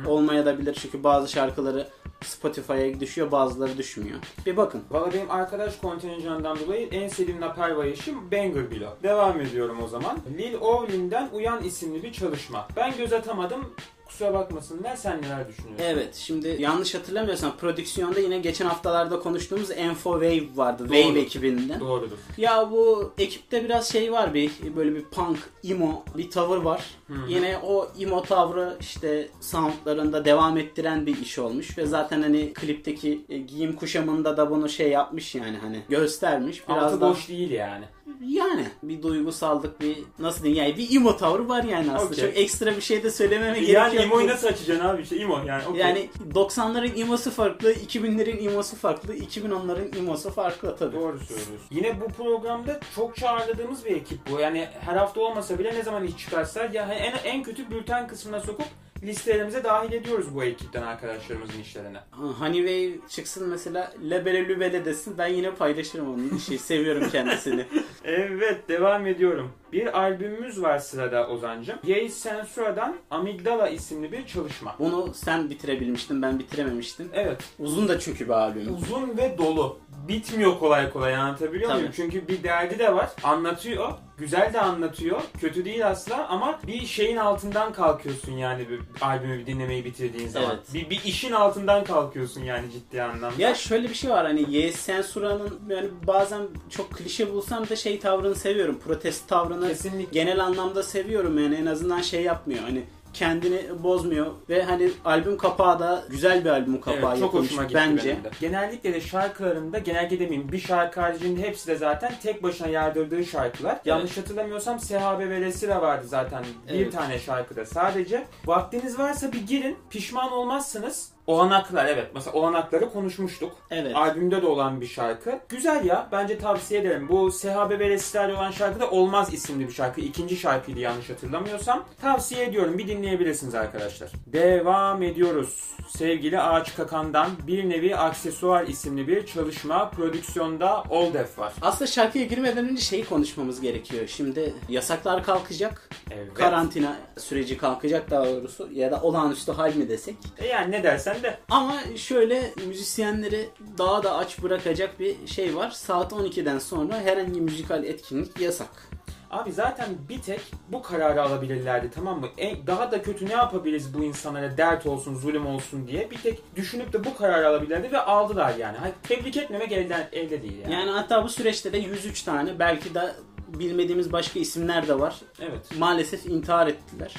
Olmaya 0.08 0.46
da 0.46 0.60
bilir 0.60 0.78
çünkü 0.82 1.04
bazı 1.04 1.32
şarkıları 1.32 1.88
Spotify'a 2.26 3.00
düşüyor 3.00 3.32
bazıları 3.32 3.78
düşmüyor. 3.78 4.20
Bir 4.46 4.58
bakın. 4.58 4.84
Valla 4.92 5.14
benim 5.14 5.32
arkadaş 5.32 5.78
kontenjanından 5.78 6.60
dolayı 6.60 6.88
en 6.88 7.08
sevdiğim 7.08 7.42
Naperva 7.42 7.86
işim 7.86 8.32
Banger 8.32 8.72
Below. 8.72 9.10
Devam 9.10 9.42
ediyorum 9.42 9.78
o 9.84 9.88
zaman. 9.88 10.18
Lil 10.38 10.56
Orlin'den 10.56 11.30
Uyan 11.34 11.64
isimli 11.64 12.04
bir 12.04 12.12
çalışma. 12.12 12.68
Ben 12.76 12.98
göz 12.98 13.14
atamadım. 13.14 13.74
Kusura 14.12 14.34
bakmasınlar 14.34 14.96
sen 14.96 15.22
neler 15.22 15.48
düşünüyorsun? 15.48 15.86
Evet 15.86 16.16
şimdi 16.16 16.58
yanlış 16.60 16.96
hatırlamıyorsam 16.96 17.58
prodüksiyonda 17.58 18.20
yine 18.20 18.40
geçen 18.40 18.66
haftalarda 18.66 19.20
konuştuğumuz 19.20 19.72
Enfo 19.72 20.12
Wave 20.12 20.58
vardı. 20.58 20.84
Wave 20.84 21.04
Doğru. 21.04 21.20
ekibinden. 21.20 21.80
Doğrudur. 21.80 22.18
Ya 22.38 22.72
bu 22.72 23.14
ekipte 23.18 23.64
biraz 23.64 23.92
şey 23.92 24.12
var 24.12 24.34
bir 24.34 24.52
böyle 24.76 24.96
bir 24.96 25.04
punk, 25.04 25.38
emo 25.64 26.04
bir 26.18 26.30
tavır 26.30 26.58
var. 26.58 26.86
Yine 27.28 27.58
o 27.64 27.88
emo 28.00 28.24
tavrı 28.24 28.78
işte 28.80 29.30
soundlarında 29.42 30.26
devam 30.26 30.58
ettiren 30.58 31.06
bir 31.06 31.18
iş 31.18 31.40
olmuş 31.40 31.78
ve 31.78 31.86
zaten 31.86 32.22
hani 32.22 32.54
klipteki 32.54 33.26
e, 33.30 33.38
giyim 33.38 33.76
kuşamında 33.76 34.38
da 34.38 34.52
bunu 34.52 34.70
şey 34.70 34.90
yapmış 34.90 35.36
yani 35.36 35.58
hani 35.58 35.82
göstermiş. 35.90 36.70
Biraz 36.70 36.84
Altı 36.84 37.02
da 37.02 37.10
boş 37.10 37.30
değil 37.30 37.52
yani. 37.52 37.86
Yani 38.22 38.66
bir 38.84 39.02
duygusallık 39.04 39.82
bir 39.82 39.98
nasıl 40.20 40.44
diyeyim 40.44 40.64
yani 40.64 40.78
bir 40.78 40.96
emo 40.96 41.18
tavrı 41.18 41.50
var 41.50 41.64
yani 41.64 41.92
aslında. 41.92 42.12
Okey. 42.14 42.26
Çok 42.26 42.38
ekstra 42.38 42.76
bir 42.76 42.82
şey 42.82 43.04
de 43.04 43.12
söylememe 43.12 43.60
gerek 43.60 43.70
Yani 43.74 43.96
yok. 43.96 44.06
imoyu 44.06 44.28
nasıl 44.28 44.48
açacaksın 44.48 44.86
abi 44.86 45.02
işte 45.02 45.18
imo 45.18 45.40
yani. 45.48 45.68
okey. 45.68 45.82
Yani 45.82 46.10
90'ların 46.34 46.96
imosu 46.96 47.32
farklı, 47.32 47.74
2000'lerin 47.74 48.40
imosu 48.40 48.76
farklı, 48.76 49.16
2010'ların 49.16 49.98
imosu 49.98 50.32
farklı 50.32 50.76
tabii. 50.80 50.96
Doğru 50.96 51.20
söylüyorsun. 51.20 51.68
Yine 51.72 52.02
bu 52.02 52.08
programda 52.08 52.80
çok 52.96 53.16
çağrıladığımız 53.16 53.86
bir 53.86 53.96
ekip 53.96 54.20
bu. 54.32 54.40
Yani 54.40 54.68
her 54.80 54.96
hafta 54.96 55.22
olmasa 55.22 55.60
bile 55.60 55.74
ne 55.76 55.84
zaman 55.84 56.04
iş 56.04 56.18
çıkarsa 56.18 56.70
ya 56.74 56.84
en, 56.94 57.14
en 57.30 57.44
kötü 57.44 57.72
bülten 57.72 58.08
kısmına 58.08 58.40
sokup 58.42 58.66
listelerimize 59.04 59.64
dahil 59.64 59.92
ediyoruz 59.94 60.36
bu 60.36 60.44
ekipten 60.44 60.82
arkadaşlarımızın 60.82 61.60
işlerine. 61.62 62.00
Honeyway 62.12 63.00
çıksın 63.10 63.50
mesela 63.50 63.94
lebele 64.10 64.48
lübele 64.48 64.86
desin 64.86 65.18
ben 65.18 65.28
yine 65.28 65.52
paylaşırım 65.56 66.14
onun 66.14 66.38
şey 66.38 66.58
seviyorum 66.58 67.10
kendisini. 67.12 67.66
Evet 68.04 68.70
devam 68.70 69.08
ediyorum. 69.08 69.52
Bir 69.72 70.00
albümümüz 70.00 70.62
var 70.62 70.80
sırada 70.80 71.28
Ozancım. 71.28 71.76
Yeis 71.84 72.18
Sensura'dan 72.18 72.96
Amigdala 73.12 73.70
isimli 73.70 74.12
bir 74.12 74.26
çalışma. 74.26 74.76
Bunu 74.80 75.14
sen 75.14 75.50
bitirebilmiştin 75.50 76.22
ben 76.22 76.40
bitirememiştim. 76.40 77.10
Evet. 77.14 77.38
Uzun 77.60 77.88
da 77.88 78.00
çünkü 78.00 78.26
bir 78.26 78.34
albüm. 78.34 78.76
Uzun 78.76 79.18
ve 79.18 79.38
dolu. 79.38 79.78
Bitmiyor 80.08 80.60
kolay 80.60 80.92
kolay 80.92 81.16
anlatabiliyor 81.16 81.70
Tabii. 81.70 81.80
muyum? 81.80 81.94
Çünkü 81.96 82.28
bir 82.28 82.44
derdi 82.44 82.80
de 82.80 82.94
var. 82.96 83.10
Anlatıyor. 83.24 83.92
Güzel 84.18 84.54
de 84.54 84.62
anlatıyor. 84.62 85.22
Kötü 85.42 85.66
değil 85.66 85.88
asla 85.88 86.28
ama 86.28 86.60
bir 86.68 86.86
şeyin 86.86 87.18
altından 87.18 87.74
kalkıyorsun 87.74 88.32
yani 88.32 88.70
bir 88.70 88.80
albümü 89.02 89.40
bir 89.40 89.46
dinlemeyi 89.46 89.86
bitirdiğin 89.86 90.28
zaman. 90.28 90.50
Evet. 90.52 90.74
Bir, 90.74 90.90
bir 90.90 91.04
işin 91.04 91.32
altından 91.32 91.84
kalkıyorsun 91.84 92.42
yani 92.44 92.72
ciddi 92.72 93.04
anlamda. 93.04 93.42
Ya 93.42 93.56
şöyle 93.56 93.90
bir 93.90 93.94
şey 93.94 94.10
var 94.10 94.26
hani 94.26 94.56
Yes 94.56 94.76
Sensura'nın 94.76 95.60
yani 95.70 95.90
bazen 96.08 96.42
çok 96.70 96.92
klişe 96.92 97.34
bulsam 97.34 97.70
da 97.70 97.76
şey 97.76 98.00
tavrını 98.00 98.36
seviyorum. 98.36 98.80
Protest 98.80 99.28
tavrını 99.28 99.61
Kesinlikle. 99.68 100.20
genel 100.20 100.40
anlamda 100.46 100.84
seviyorum 100.84 101.44
yani 101.44 101.56
en 101.56 101.66
azından 101.66 102.02
şey 102.02 102.24
yapmıyor. 102.24 102.64
Hani 102.64 102.84
kendini 103.14 103.62
bozmuyor 103.84 104.28
ve 104.50 104.64
hani 104.64 104.92
albüm 105.06 105.38
kapağı 105.38 105.80
da 105.80 106.04
güzel 106.10 106.46
bir 106.46 106.50
albüm 106.50 106.82
kapağı 106.82 107.00
Evet, 107.10 107.20
çok 107.20 107.22
yapılmış 107.22 107.48
hoşuma 107.48 107.64
gitti 107.64 107.76
bence. 107.76 108.10
benim 108.10 108.24
de. 108.24 108.30
Genellikle 108.42 108.94
de 108.94 109.02
şarkılarımda, 109.02 109.80
genellikle 109.80 110.20
demeyeyim 110.20 110.52
bir 110.52 110.60
şarkı 110.60 111.02
haricinde 111.02 111.42
hepsi 111.42 111.68
de 111.68 111.76
zaten 111.76 112.14
tek 112.24 112.44
başına 112.44 112.68
yardırdığı 112.68 113.26
şarkılar. 113.26 113.80
Yanlış 113.86 114.18
hatırlamıyorsam 114.18 114.80
Sehabe 114.80 115.30
ve 115.30 115.42
Resira 115.42 115.82
vardı 115.82 116.06
zaten 116.08 116.44
bir 116.70 116.74
Evet. 116.82 116.94
tane 116.94 117.20
şarkıda 117.20 117.66
sadece. 117.66 118.26
Vaktiniz 118.46 119.00
varsa 119.00 119.32
bir 119.34 119.48
girin, 119.48 119.78
pişman 119.90 120.32
olmazsınız. 120.32 121.10
Olanaklar 121.28 121.86
evet 121.86 122.12
mesela 122.16 122.34
olanakları 122.38 122.90
konuşmuştuk. 122.94 123.58
Evet. 123.72 123.96
Albümde 123.96 124.42
de 124.42 124.48
olan 124.48 124.82
bir 124.82 124.88
şarkı. 124.88 125.40
Güzel 125.50 125.86
ya 125.86 126.08
bence 126.12 126.38
tavsiye 126.38 126.82
ederim. 126.82 127.10
Bu 127.10 127.32
Sehabe 127.32 127.80
ve 127.80 127.90
Resira'da 127.90 128.34
olan 128.34 128.52
şarkı 128.52 128.80
da 128.80 128.92
Olmaz 128.92 129.34
isimli 129.34 129.68
bir 129.68 129.74
şarkı. 129.74 130.02
İkinci 130.02 130.38
şarkıydı 130.38 130.80
yanlış 130.80 131.10
hatırlamıyorsam. 131.10 131.86
Tavsiye 132.02 132.46
ediyorum 132.46 132.78
bir 132.78 132.88
dinleyebilirsiniz 132.88 133.56
arkadaşlar. 133.56 134.12
Devam 134.28 135.04
ediyoruz. 135.04 135.72
Sevgili 135.90 136.40
Ağaç 136.40 136.76
Kakan'dan 136.76 137.30
bir 137.48 137.70
nevi 137.70 137.96
aksesuar 137.96 138.68
isimli 138.68 139.08
bir 139.08 139.26
çalışma. 139.26 139.90
Prodüksiyonda 139.90 140.84
Oldef 140.90 141.40
var. 141.40 141.54
Aslında 141.62 141.92
şarkıya 141.92 142.26
girmeden 142.26 142.70
önce 142.70 142.82
şeyi 142.82 143.06
konuşmamız 143.06 143.62
gerekiyor. 143.62 144.08
Şimdi 144.08 144.54
yasaklar 144.70 145.24
kalkacak. 145.24 145.90
Evet. 146.12 146.34
Karantina 146.34 146.96
süreci 147.18 147.58
kalkacak 147.58 148.10
daha 148.12 148.26
doğrusu 148.26 148.70
ya 148.74 148.92
da 148.92 149.02
olağanüstü 149.02 149.52
hal 149.52 149.76
mi 149.76 149.90
desek. 149.90 150.16
E 150.38 150.48
yani 150.48 150.72
ne 150.72 150.84
dersen 150.84 151.21
de. 151.24 151.38
Ama 151.50 151.74
şöyle 151.96 152.54
müzisyenleri 152.68 153.50
daha 153.78 154.04
da 154.04 154.16
aç 154.16 154.44
bırakacak 154.44 155.00
bir 155.00 155.28
şey 155.28 155.56
var. 155.56 155.70
Saat 155.70 156.12
12'den 156.12 156.60
sonra 156.60 157.00
herhangi 157.00 157.42
müzikal 157.42 157.84
etkinlik 157.84 158.40
yasak. 158.42 158.90
Abi 159.32 159.52
zaten 159.52 159.90
bir 160.10 160.22
tek 160.22 160.42
bu 160.70 160.82
kararı 160.82 161.24
alabilirlerdi 161.24 161.90
tamam 161.96 162.20
mı? 162.20 162.28
En, 162.38 162.68
daha 162.68 162.92
da 162.92 163.02
kötü 163.02 163.28
ne 163.28 163.34
yapabiliriz 163.34 163.94
bu 163.94 164.04
insanlara 164.04 164.58
dert 164.58 164.86
olsun, 164.86 165.16
zulüm 165.16 165.46
olsun 165.46 165.88
diye 165.88 166.12
bir 166.12 166.18
tek 166.18 166.56
düşünüp 166.56 166.94
de 166.94 167.04
bu 167.06 167.18
kararı 167.18 167.48
alabilirlerdi 167.48 167.92
ve 167.92 168.00
aldılar 168.00 168.56
yani. 168.56 168.78
Hayır, 168.78 168.96
tebrik 169.04 169.38
etmemek 169.38 169.72
elden, 169.72 170.10
elde 170.12 170.42
değil 170.42 170.58
yani. 170.64 170.74
Yani 170.74 170.92
hatta 170.92 171.24
bu 171.24 171.30
süreçte 171.30 171.74
de 171.74 171.78
103 171.78 172.24
tane 172.24 172.60
belki 172.60 172.94
de 172.94 173.12
bilmediğimiz 173.48 174.12
başka 174.12 174.40
isimler 174.40 174.88
de 174.88 175.00
var. 175.00 175.16
Evet. 175.40 175.78
Maalesef 175.80 176.26
intihar 176.26 176.68
ettiler. 176.68 177.14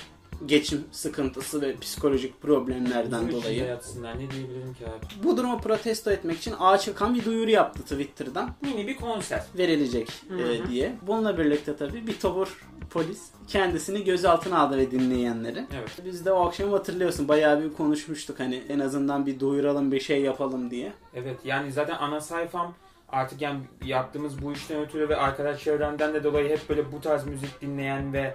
Geçim 0.47 0.85
sıkıntısı 0.93 1.61
ve 1.61 1.77
psikolojik 1.77 2.43
problemlerden 2.43 3.19
içinde 3.23 3.33
dolayı. 3.33 3.65
yatsınlar 3.65 4.15
ne 4.15 4.31
diyebilirim 4.31 4.75
ki 4.75 4.87
abi. 4.87 5.25
Bu 5.25 5.37
durumu 5.37 5.61
protesto 5.61 6.11
etmek 6.11 6.39
için 6.39 6.55
Ağaç 6.61 6.89
Akan 6.89 7.15
bir 7.15 7.25
duyuru 7.25 7.51
yaptı 7.51 7.83
Twitter'dan. 7.83 8.51
Mini 8.63 8.87
bir 8.87 8.97
konser. 8.97 9.45
verilecek 9.59 10.09
e, 10.39 10.69
diye. 10.69 10.97
Bununla 11.07 11.39
birlikte 11.39 11.77
tabii 11.77 12.07
bir 12.07 12.21
topur 12.21 12.67
polis 12.91 13.23
kendisini 13.49 14.05
gözaltına 14.05 14.59
aldı 14.59 14.79
ve 14.79 14.91
dinleyenleri. 14.91 15.67
Evet. 15.79 15.91
Biz 16.05 16.27
de 16.27 16.33
o 16.33 16.47
akşam 16.47 16.71
hatırlıyorsun 16.73 17.29
bayağı 17.29 17.63
bir 17.65 17.73
konuşmuştuk 17.73 18.41
hani 18.41 18.63
en 18.69 18.79
azından 18.79 19.27
bir 19.27 19.41
duyuralım 19.41 19.93
bir 19.93 20.01
şey 20.01 20.23
yapalım 20.23 20.71
diye. 20.71 20.93
Evet 21.15 21.37
yani 21.45 21.73
zaten 21.73 21.95
ana 21.95 22.21
sayfam 22.21 22.75
artık 23.09 23.43
yani 23.43 23.61
yaptığımız 23.85 24.43
bu 24.43 24.53
işten 24.53 24.81
ötürü 24.81 25.09
ve 25.09 25.17
arkadaş 25.17 25.65
çevremden 25.65 26.15
de 26.15 26.25
dolayı 26.25 26.49
hep 26.49 26.69
böyle 26.69 26.93
bu 26.93 27.01
tarz 27.01 27.27
müzik 27.27 27.61
dinleyen 27.61 28.13
ve 28.13 28.35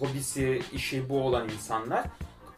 hobisi, 0.00 0.62
işi 0.72 1.08
bu 1.08 1.20
olan 1.20 1.48
insanlar. 1.48 2.04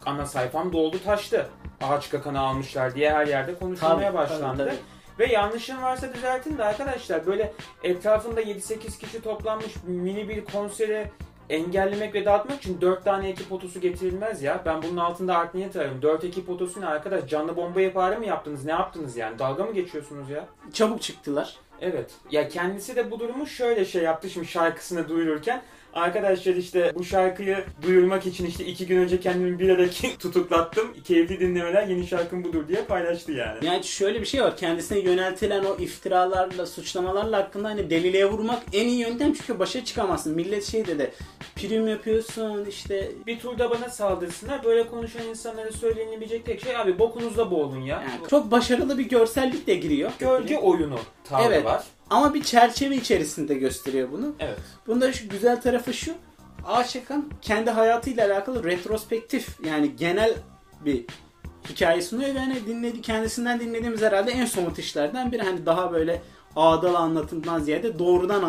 Ana 0.05 0.25
sayfam 0.25 0.73
doldu 0.73 0.97
taştı. 1.05 1.49
Ağaç 1.81 2.09
kakanı 2.09 2.39
almışlar 2.39 2.95
diye 2.95 3.11
her 3.13 3.27
yerde 3.27 3.55
konuşulmaya 3.55 4.13
başlandı. 4.13 4.57
tabii, 4.57 4.69
tabii. 4.69 4.79
Ve 5.19 5.33
yanlışım 5.33 5.81
varsa 5.81 6.13
düzeltin 6.13 6.57
de 6.57 6.63
arkadaşlar 6.63 7.25
böyle 7.25 7.53
etrafında 7.83 8.41
7-8 8.41 8.99
kişi 8.99 9.21
toplanmış 9.21 9.75
mini 9.87 10.29
bir 10.29 10.45
konseri 10.45 11.07
engellemek 11.49 12.13
ve 12.13 12.25
dağıtmak 12.25 12.57
için 12.57 12.81
4 12.81 13.05
tane 13.05 13.29
ekip 13.29 13.51
otosu 13.51 13.81
getirilmez 13.81 14.41
ya. 14.41 14.61
Ben 14.65 14.83
bunun 14.83 14.97
altında 14.97 15.37
art 15.37 15.53
niyet 15.53 15.75
ararım. 15.75 16.01
4 16.01 16.23
ekip 16.23 16.49
otosu 16.49 16.81
ne 16.81 16.85
arkadaş? 16.85 17.29
Canlı 17.29 17.55
bomba 17.55 17.81
yaparı 17.81 18.19
mı 18.19 18.25
yaptınız? 18.25 18.65
Ne 18.65 18.71
yaptınız 18.71 19.17
yani? 19.17 19.39
Dalga 19.39 19.63
mı 19.63 19.73
geçiyorsunuz 19.73 20.29
ya? 20.29 20.45
Çabuk 20.73 21.01
çıktılar. 21.01 21.55
Evet. 21.81 22.11
Ya 22.31 22.47
kendisi 22.47 22.95
de 22.95 23.11
bu 23.11 23.19
durumu 23.19 23.47
şöyle 23.47 23.85
şey 23.85 24.03
yaptı 24.03 24.29
şimdi 24.29 24.47
şarkısını 24.47 25.09
duyururken. 25.09 25.61
Arkadaşlar 25.93 26.55
işte 26.55 26.91
bu 26.95 27.03
şarkıyı 27.03 27.63
duyurmak 27.83 28.25
için 28.25 28.45
işte 28.45 28.65
iki 28.65 28.87
gün 28.87 28.97
önce 28.97 29.19
kendimi 29.19 29.59
bilerek 29.59 30.15
tutuklattım. 30.19 30.93
Keyifli 31.03 31.39
dinlemeler 31.39 31.87
yeni 31.87 32.07
şarkım 32.07 32.43
budur 32.43 32.67
diye 32.67 32.81
paylaştı 32.83 33.31
yani. 33.31 33.65
Yani 33.65 33.83
şöyle 33.83 34.21
bir 34.21 34.25
şey 34.25 34.41
var. 34.43 34.57
Kendisine 34.57 34.99
yöneltilen 34.99 35.63
o 35.63 35.75
iftiralarla, 35.75 36.65
suçlamalarla 36.65 37.37
hakkında 37.37 37.67
hani 37.69 37.89
deliliğe 37.89 38.25
vurmak 38.25 38.59
en 38.73 38.87
iyi 38.87 38.99
yöntem 38.99 39.33
çünkü 39.33 39.59
başa 39.59 39.85
çıkamazsın. 39.85 40.35
Millet 40.35 40.65
şey 40.65 40.87
dedi. 40.87 41.11
Prim 41.55 41.87
yapıyorsun 41.87 42.65
işte 42.65 43.11
Bir 43.27 43.39
turda 43.39 43.69
bana 43.71 43.89
saldırsınlar. 43.89 44.63
Böyle 44.63 44.87
konuşan 44.87 45.27
insanlara 45.27 45.71
söylenilebilecek 45.71 46.45
tek 46.45 46.63
şey 46.63 46.77
abi 46.77 46.99
bokunuzda 46.99 47.51
boğulun 47.51 47.81
ya. 47.81 48.03
yani 48.09 48.29
çok 48.29 48.51
başarılı 48.51 48.97
bir 48.97 49.09
görsellik 49.09 49.67
de 49.67 49.75
giriyor. 49.75 50.11
Gölge 50.19 50.57
oyunu 50.57 50.99
tavrı 51.23 51.43
Evet. 51.53 51.65
var. 51.65 51.83
Ama 52.11 52.33
bir 52.33 52.43
çerçeve 52.43 52.95
içerisinde 52.95 53.53
gösteriyor 53.53 54.11
bunu. 54.11 54.35
Evet. 54.39 54.59
Bunda 54.87 55.13
şu 55.13 55.29
güzel 55.29 55.61
tarafı 55.61 55.93
şu. 55.93 56.13
Aşıkan 56.65 57.29
kendi 57.41 57.69
hayatıyla 57.69 58.27
alakalı 58.27 58.63
retrospektif 58.63 59.65
yani 59.65 59.95
genel 59.95 60.33
bir 60.85 61.05
hikaye 61.69 62.01
sunuyor 62.01 62.35
ve 62.35 62.39
hani 62.39 62.67
dinledi, 62.67 63.01
kendisinden 63.01 63.59
dinlediğimiz 63.59 64.01
herhalde 64.01 64.31
en 64.31 64.45
somut 64.45 64.79
işlerden 64.79 65.31
biri. 65.31 65.41
Hani 65.41 65.65
daha 65.65 65.91
böyle 65.91 66.21
ağdalı 66.55 66.97
anlatımdan 66.97 67.59
ziyade 67.59 67.99
doğrudan 67.99 68.43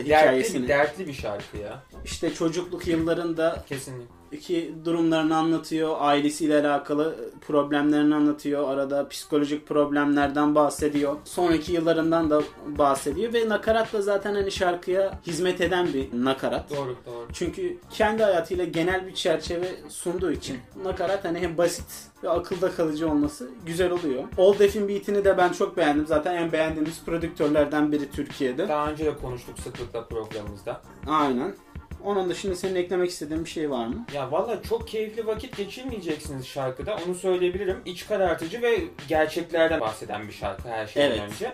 hikayesini. 0.00 0.68
Dertli, 0.68 0.98
dertli 0.98 1.06
bir 1.06 1.12
şarkı 1.12 1.56
ya. 1.56 1.82
İşte 2.04 2.34
çocukluk 2.34 2.86
yıllarında 2.86 3.64
Kesinlikle. 3.68 4.17
İki 4.32 4.74
durumlarını 4.84 5.36
anlatıyor. 5.36 5.96
Ailesiyle 5.98 6.60
alakalı 6.60 7.16
problemlerini 7.40 8.14
anlatıyor. 8.14 8.68
Arada 8.68 9.08
psikolojik 9.08 9.66
problemlerden 9.66 10.54
bahsediyor. 10.54 11.16
Sonraki 11.24 11.72
yıllarından 11.72 12.30
da 12.30 12.42
bahsediyor 12.66 13.32
ve 13.32 13.48
nakarat 13.48 13.92
da 13.92 14.02
zaten 14.02 14.34
hani 14.34 14.50
şarkıya 14.50 15.20
hizmet 15.26 15.60
eden 15.60 15.88
bir 15.94 16.08
nakarat. 16.12 16.70
Doğru 16.70 16.96
doğru. 17.06 17.26
Çünkü 17.32 17.78
kendi 17.90 18.22
hayatıyla 18.22 18.64
genel 18.64 19.06
bir 19.06 19.14
çerçeve 19.14 19.68
sunduğu 19.88 20.32
için 20.32 20.58
nakarat 20.84 21.24
hani 21.24 21.38
hem 21.38 21.58
basit 21.58 22.08
ve 22.22 22.30
akılda 22.30 22.70
kalıcı 22.70 23.10
olması 23.10 23.50
güzel 23.66 23.90
oluyor. 23.90 24.24
Old 24.36 24.58
Def'in 24.58 24.88
beatini 24.88 25.24
de 25.24 25.38
ben 25.38 25.52
çok 25.52 25.76
beğendim. 25.76 26.06
Zaten 26.06 26.34
en 26.34 26.52
beğendiğimiz 26.52 27.04
prodüktörlerden 27.04 27.92
biri 27.92 28.10
Türkiye'de. 28.10 28.68
Daha 28.68 28.90
önce 28.90 29.04
de 29.04 29.16
konuştuk 29.16 29.58
sıklıkla 29.58 30.04
programımızda. 30.04 30.80
Aynen. 31.06 31.54
Onun 32.04 32.30
dışında 32.30 32.56
senin 32.56 32.74
eklemek 32.74 33.10
istediğin 33.10 33.44
bir 33.44 33.50
şey 33.50 33.70
var 33.70 33.86
mı? 33.86 34.06
Ya 34.14 34.32
valla 34.32 34.62
çok 34.62 34.88
keyifli 34.88 35.26
vakit 35.26 35.56
geçirmeyeceksiniz 35.56 36.46
şarkıda. 36.46 36.98
Onu 37.06 37.14
söyleyebilirim. 37.14 37.80
İç 37.84 38.06
karartıcı 38.06 38.62
ve 38.62 38.78
gerçeklerden 39.08 39.80
bahseden 39.80 40.28
bir 40.28 40.32
şarkı 40.32 40.68
her 40.68 40.86
şeyden 40.86 41.08
Evet. 41.10 41.20
önce. 41.20 41.52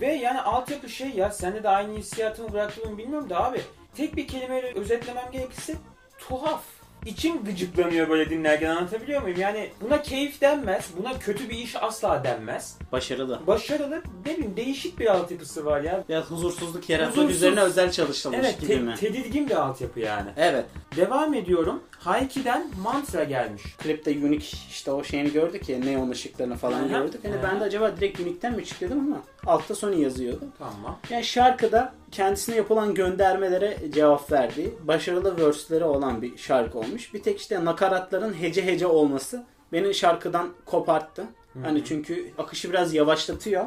Ve 0.00 0.06
yani 0.14 0.40
altyapı 0.40 0.88
şey 0.88 1.10
ya 1.10 1.30
sende 1.30 1.62
de 1.62 1.68
aynı 1.68 1.98
hissiyatımı 1.98 2.52
bıraktığımı 2.52 2.98
bilmiyorum 2.98 3.30
da 3.30 3.44
abi. 3.44 3.60
Tek 3.96 4.16
bir 4.16 4.28
kelimeyle 4.28 4.72
özetlemem 4.74 5.30
gerekirse 5.32 5.74
tuhaf. 6.18 6.62
İçim 7.06 7.44
gıcıklanıyor 7.44 8.08
böyle 8.08 8.30
dinlerken 8.30 8.70
anlatabiliyor 8.70 9.22
muyum? 9.22 9.40
Yani 9.40 9.70
buna 9.80 10.02
keyif 10.02 10.40
denmez. 10.40 10.90
Buna 10.98 11.18
kötü 11.18 11.48
bir 11.48 11.58
iş 11.58 11.76
asla 11.82 12.24
denmez. 12.24 12.78
Başarılı. 12.92 13.40
Başarılı 13.46 14.02
ne 14.26 14.34
bileyim 14.36 14.56
değişik 14.56 14.98
bir 14.98 15.06
altyapısı 15.06 15.64
var 15.64 15.80
ya. 15.80 16.04
Biraz 16.08 16.24
huzursuzluk 16.30 16.90
yaratmak 16.90 17.16
Huzursuz. 17.16 17.36
üzerine 17.36 17.60
özel 17.60 17.90
çalışılmış 17.92 18.38
Evet 18.40 18.60
gibi 18.60 18.66
te- 18.72 18.78
mi? 18.78 18.94
tedirgin 18.94 19.48
bir 19.48 19.54
altyapı 19.54 20.00
yani. 20.00 20.30
Evet. 20.36 20.64
Devam 20.96 21.34
ediyorum. 21.34 21.82
Hayki'den 21.98 22.66
Mantra 22.82 23.24
gelmiş. 23.24 23.62
Klipte 23.78 24.10
Unique 24.10 24.48
işte 24.70 24.90
o 24.92 25.04
şeyini 25.04 25.32
gördük 25.32 25.68
ya 25.68 25.78
neon 25.78 26.10
ışıklarını 26.10 26.56
falan 26.56 26.82
hı. 26.82 26.88
gördük. 26.88 27.20
Hani 27.24 27.34
hı. 27.34 27.38
ben 27.42 27.60
de 27.60 27.64
acaba 27.64 27.96
direkt 27.96 28.20
Unique'den 28.20 28.56
mi 28.56 28.64
çıktı 28.64 28.86
dedim 28.86 28.98
ama 29.00 29.22
altta 29.46 29.74
Sony 29.74 30.00
yazıyordu. 30.02 30.44
Tamam. 30.58 30.98
Yani 31.10 31.24
şarkıda 31.24 31.92
kendisine 32.10 32.56
yapılan 32.56 32.94
göndermelere 32.94 33.76
cevap 33.92 34.32
verdiği, 34.32 34.74
başarılı 34.82 35.46
verse'leri 35.46 35.84
olan 35.84 36.22
bir 36.22 36.36
şarkı 36.36 36.78
olmuş. 36.78 37.14
Bir 37.14 37.22
tek 37.22 37.40
işte 37.40 37.64
nakaratların 37.64 38.34
hece 38.34 38.66
hece 38.66 38.86
olması 38.86 39.44
beni 39.72 39.94
şarkıdan 39.94 40.48
koparttı. 40.64 41.24
Hani 41.62 41.84
çünkü 41.84 42.30
akışı 42.38 42.70
biraz 42.70 42.94
yavaşlatıyor. 42.94 43.64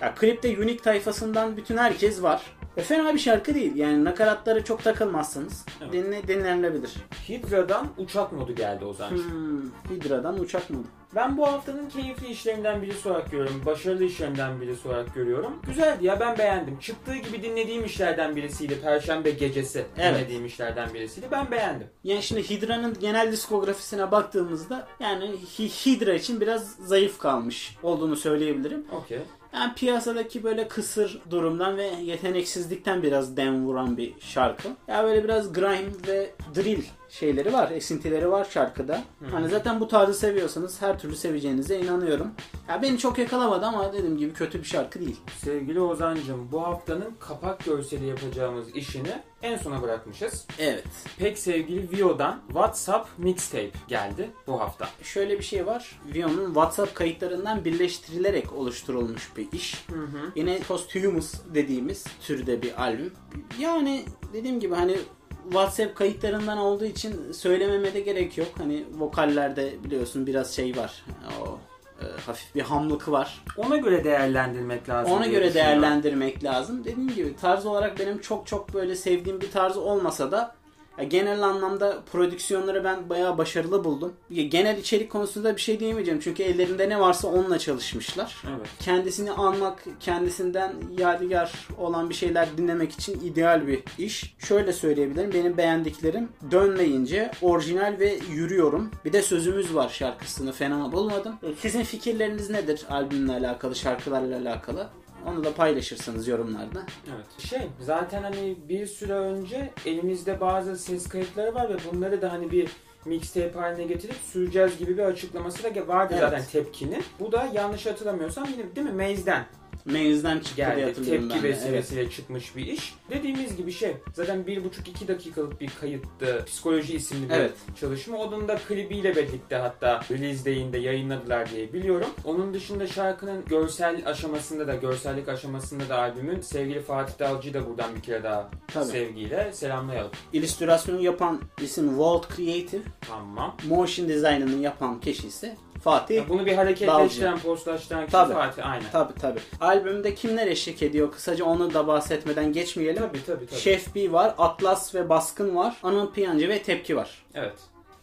Ya 0.00 0.14
klipte 0.14 0.48
Unique 0.48 0.76
tayfasından 0.78 1.56
bütün 1.56 1.76
herkes 1.76 2.22
var. 2.22 2.42
Ve 2.76 2.82
fena 2.82 3.14
bir 3.14 3.18
şarkı 3.18 3.54
değil. 3.54 3.76
Yani 3.76 4.04
nakaratlara 4.04 4.64
çok 4.64 4.84
takılmazsanız 4.84 5.64
Evet. 5.82 5.92
dinle, 5.92 6.28
dinlenilebilir. 6.28 6.92
Hydra'dan 7.28 7.86
uçak 7.98 8.32
modu 8.32 8.54
geldi 8.54 8.84
o 8.84 8.92
zaman. 8.92 9.10
Hmm, 9.16 9.62
Hydra'dan 9.90 10.40
uçak 10.40 10.70
modu. 10.70 10.86
Ben 11.14 11.36
bu 11.36 11.46
haftanın 11.46 11.88
keyifli 11.88 12.26
işlerinden 12.28 12.82
birisi 12.82 13.08
olarak 13.08 13.30
görüyorum. 13.30 13.62
Başarılı 13.66 14.04
işlerinden 14.04 14.60
birisi 14.60 14.88
olarak 14.88 15.14
görüyorum. 15.14 15.52
Güzeldi 15.66 16.06
ya 16.06 16.20
ben 16.20 16.38
beğendim. 16.38 16.78
Çıktığı 16.78 17.16
gibi 17.16 17.42
dinlediğim 17.42 17.84
işlerden 17.84 18.36
birisiydi. 18.36 18.80
Perşembe 18.80 19.30
gecesi 19.30 19.84
Evet. 19.98 20.14
dinlediğim 20.18 20.46
işlerden 20.46 20.94
birisiydi. 20.94 21.26
Ben 21.30 21.50
beğendim. 21.50 21.86
Yani 22.04 22.22
şimdi 22.22 22.50
Hydra'nın 22.50 22.96
genel 23.00 23.32
diskografisine 23.32 24.10
baktığımızda 24.10 24.88
yani 25.00 25.24
Hy- 25.24 25.86
Hydra 25.86 26.14
için 26.14 26.40
biraz 26.40 26.74
zayıf 26.76 27.18
kalmış 27.18 27.76
olduğunu 27.82 28.16
söyleyebilirim. 28.16 28.86
Okey. 28.92 29.18
Yani 29.54 29.74
piyasadaki 29.74 30.44
böyle 30.44 30.68
kısır 30.68 31.22
durumdan 31.30 31.76
ve 31.76 31.86
yeteneksizlikten 32.02 33.02
biraz 33.02 33.36
dem 33.36 33.66
vuran 33.66 33.96
bir 33.96 34.12
şarkı. 34.20 34.68
Ya 34.88 35.04
böyle 35.04 35.24
biraz 35.24 35.52
grime 35.52 35.88
ve 36.06 36.30
drill 36.54 36.82
şeyleri 37.14 37.52
var, 37.52 37.70
esintileri 37.70 38.30
var 38.30 38.46
şarkıda. 38.50 39.04
Hani 39.30 39.48
zaten 39.48 39.80
bu 39.80 39.88
tarzı 39.88 40.14
seviyorsanız 40.14 40.82
her 40.82 40.98
türlü 40.98 41.16
seveceğinize 41.16 41.80
inanıyorum. 41.80 42.30
Ya 42.68 42.82
beni 42.82 42.98
çok 42.98 43.18
yakalamadı 43.18 43.66
ama 43.66 43.92
dediğim 43.92 44.18
gibi 44.18 44.32
kötü 44.32 44.58
bir 44.58 44.64
şarkı 44.64 45.00
değil. 45.00 45.20
Sevgili 45.38 45.80
Ozan'cığım 45.80 46.52
bu 46.52 46.62
haftanın 46.62 47.14
kapak 47.20 47.64
görseli 47.64 48.06
yapacağımız 48.06 48.76
işini 48.76 49.22
en 49.42 49.56
sona 49.56 49.82
bırakmışız. 49.82 50.46
Evet. 50.58 50.84
Pek 51.18 51.38
sevgili 51.38 51.98
Vio'dan 51.98 52.40
WhatsApp 52.46 53.08
Mixtape 53.18 53.70
geldi 53.88 54.30
bu 54.46 54.60
hafta. 54.60 54.88
Şöyle 55.02 55.38
bir 55.38 55.44
şey 55.44 55.66
var. 55.66 56.00
Vion'un 56.14 56.46
WhatsApp 56.46 56.94
kayıtlarından 56.94 57.64
birleştirilerek 57.64 58.52
oluşturulmuş 58.52 59.30
bir 59.36 59.52
iş. 59.52 59.84
Hı 59.90 60.00
hı. 60.00 60.32
Yine 60.36 60.58
Posthumous 60.58 61.34
dediğimiz 61.54 62.04
türde 62.20 62.62
bir 62.62 62.82
albüm. 62.82 63.12
Yani 63.58 64.04
dediğim 64.32 64.60
gibi 64.60 64.74
hani 64.74 64.96
WhatsApp 65.44 65.96
kayıtlarından 65.96 66.58
olduğu 66.58 66.84
için 66.84 67.32
söylememe 67.32 67.94
de 67.94 68.00
gerek 68.00 68.38
yok. 68.38 68.48
Hani 68.58 68.84
vokallerde 68.98 69.84
biliyorsun 69.84 70.26
biraz 70.26 70.50
şey 70.50 70.76
var. 70.76 71.04
O 71.42 71.58
e, 72.00 72.20
hafif 72.26 72.54
bir 72.54 72.62
hamlık 72.62 73.08
var. 73.10 73.44
Ona 73.56 73.76
göre 73.76 74.04
değerlendirmek 74.04 74.88
lazım. 74.88 75.12
Ona 75.12 75.26
göre 75.26 75.54
değerlendirmek 75.54 76.44
lazım. 76.44 76.84
Dediğim 76.84 77.14
gibi 77.14 77.36
tarz 77.36 77.66
olarak 77.66 77.98
benim 77.98 78.20
çok 78.20 78.46
çok 78.46 78.74
böyle 78.74 78.96
sevdiğim 78.96 79.40
bir 79.40 79.50
tarzı 79.50 79.80
olmasa 79.80 80.32
da 80.32 80.54
ya 80.98 81.04
genel 81.04 81.42
anlamda 81.42 82.02
prodüksiyonları 82.12 82.84
ben 82.84 83.08
bayağı 83.08 83.38
başarılı 83.38 83.84
buldum. 83.84 84.12
Ya 84.30 84.44
Genel 84.44 84.78
içerik 84.78 85.10
konusunda 85.10 85.56
bir 85.56 85.60
şey 85.60 85.80
diyemeyeceğim. 85.80 86.20
Çünkü 86.20 86.42
ellerinde 86.42 86.88
ne 86.88 87.00
varsa 87.00 87.28
onunla 87.28 87.58
çalışmışlar. 87.58 88.42
Evet. 88.48 88.68
Kendisini 88.80 89.32
anmak, 89.32 89.84
kendisinden 90.00 90.74
yadigar 90.98 91.68
olan 91.78 92.10
bir 92.10 92.14
şeyler 92.14 92.48
dinlemek 92.58 92.92
için 92.92 93.20
ideal 93.20 93.66
bir 93.66 93.82
iş. 93.98 94.34
Şöyle 94.38 94.72
söyleyebilirim. 94.72 95.32
Benim 95.32 95.56
beğendiklerim 95.56 96.28
Dönmeyince, 96.50 97.30
Orijinal 97.42 97.96
ve 97.98 98.18
Yürüyorum. 98.30 98.90
Bir 99.04 99.12
de 99.12 99.22
Sözümüz 99.22 99.74
var 99.74 99.88
şarkısını 99.88 100.52
fena 100.52 100.92
bulmadım. 100.92 101.34
Sizin 101.58 101.82
fikirleriniz 101.82 102.50
nedir 102.50 102.86
albümle 102.90 103.32
alakalı, 103.32 103.74
şarkılarla 103.76 104.36
alakalı? 104.36 104.88
Onu 105.26 105.44
da 105.44 105.54
paylaşırsınız 105.54 106.28
yorumlarda. 106.28 106.82
Evet. 107.14 107.48
Şey 107.50 107.60
zaten 107.80 108.22
hani 108.22 108.56
bir 108.68 108.86
süre 108.86 109.12
önce 109.12 109.70
elimizde 109.86 110.40
bazı 110.40 110.76
ses 110.76 111.08
kayıtları 111.08 111.54
var 111.54 111.68
ve 111.68 111.76
bunları 111.92 112.22
da 112.22 112.32
hani 112.32 112.50
bir 112.50 112.70
mixtape 113.04 113.58
haline 113.58 113.84
getirip 113.84 114.16
süreceğiz 114.16 114.78
gibi 114.78 114.98
bir 114.98 115.02
açıklaması 115.02 115.62
da 115.62 115.88
vardı 115.88 116.14
Evet. 116.18 116.22
zaten 116.30 116.44
tepkinin. 116.52 117.04
Bu 117.20 117.32
da 117.32 117.48
yanlış 117.54 117.86
hatırlamıyorsam 117.86 118.44
yine 118.52 118.76
değil 118.76 118.86
mi 118.90 119.08
Maze'den 119.08 119.44
Maze'den 119.84 120.38
çıktı 120.38 120.56
diye 120.56 120.66
geldi. 120.66 120.84
hatırlıyorum 120.84 121.28
Tepki 121.28 121.44
ben 121.44 121.50
de. 121.50 121.56
Vesilesiyle 121.56 122.10
çıkmış 122.10 122.56
bir 122.56 122.66
iş. 122.66 122.94
Dediğimiz 123.10 123.56
gibi 123.56 123.72
şey 123.72 123.96
zaten 124.14 124.46
bir 124.46 124.64
buçuk 124.64 124.88
iki 124.88 125.08
dakikalık 125.08 125.60
bir 125.60 125.70
kayıttı. 125.80 126.42
Psikoloji 126.46 126.94
isimli 126.96 127.28
bir 127.28 127.34
Evet. 127.34 127.52
çalışma. 127.80 128.16
Onun 128.18 128.48
da 128.48 128.56
klibiyle 128.68 129.16
birlikte 129.16 129.56
hatta 129.56 130.00
release 130.10 130.44
day'inde 130.44 130.78
yayınladılar 130.78 131.50
diye 131.50 131.72
biliyorum. 131.72 132.08
Onun 132.24 132.54
dışında 132.54 132.86
şarkının 132.86 133.44
görsel 133.44 134.02
aşamasında 134.06 134.66
da 134.66 134.74
görsellik 134.74 135.28
aşamasında 135.28 135.88
da 135.88 135.98
albümün 135.98 136.40
sevgili 136.40 136.80
Fatih 136.82 137.18
Dalcı'yı 137.18 137.54
da 137.54 137.66
buradan 137.66 137.96
bir 137.96 138.02
kere 138.02 138.22
daha 138.22 138.50
Tabii. 138.74 138.84
sevgiyle 138.84 139.50
selamlayalım. 139.52 140.10
İllüstrasyonu 140.32 141.00
yapan 141.00 141.40
isim 141.62 141.88
Walt 141.88 142.36
Creative. 142.36 142.82
Tamam. 143.08 143.56
Motion 143.68 144.08
design'ını 144.08 144.62
yapan 144.62 145.00
kişi 145.00 145.26
ise 145.26 145.56
Fatih 145.84 146.16
Ya 146.16 146.28
bunu 146.28 146.46
bir 146.46 146.52
hareketleştiren, 146.52 147.38
postlaştıran 147.38 148.00
kişi 148.00 148.12
Tabii. 148.12 148.34
Fatih. 148.34 148.70
Aynen. 148.70 148.90
Tabi 148.92 149.14
tabi. 149.14 149.40
Albümde 149.60 150.14
kimler 150.14 150.46
eşlik 150.46 150.82
ediyor? 150.82 151.12
Kısaca 151.12 151.44
onu 151.44 151.74
da 151.74 151.86
bahsetmeden 151.86 152.52
geçmeyelim. 152.52 153.02
Tabii 153.02 153.24
tabii 153.26 153.46
tabii. 153.46 153.60
Şef 153.60 153.94
B 153.94 154.12
var, 154.12 154.34
Atlas 154.38 154.94
ve 154.94 155.08
Baskın 155.08 155.56
var, 155.56 155.76
Anıl 155.82 156.12
Piyancı 156.12 156.48
ve 156.48 156.62
Tepki 156.62 156.96
var. 156.96 157.24
Evet. 157.34 157.52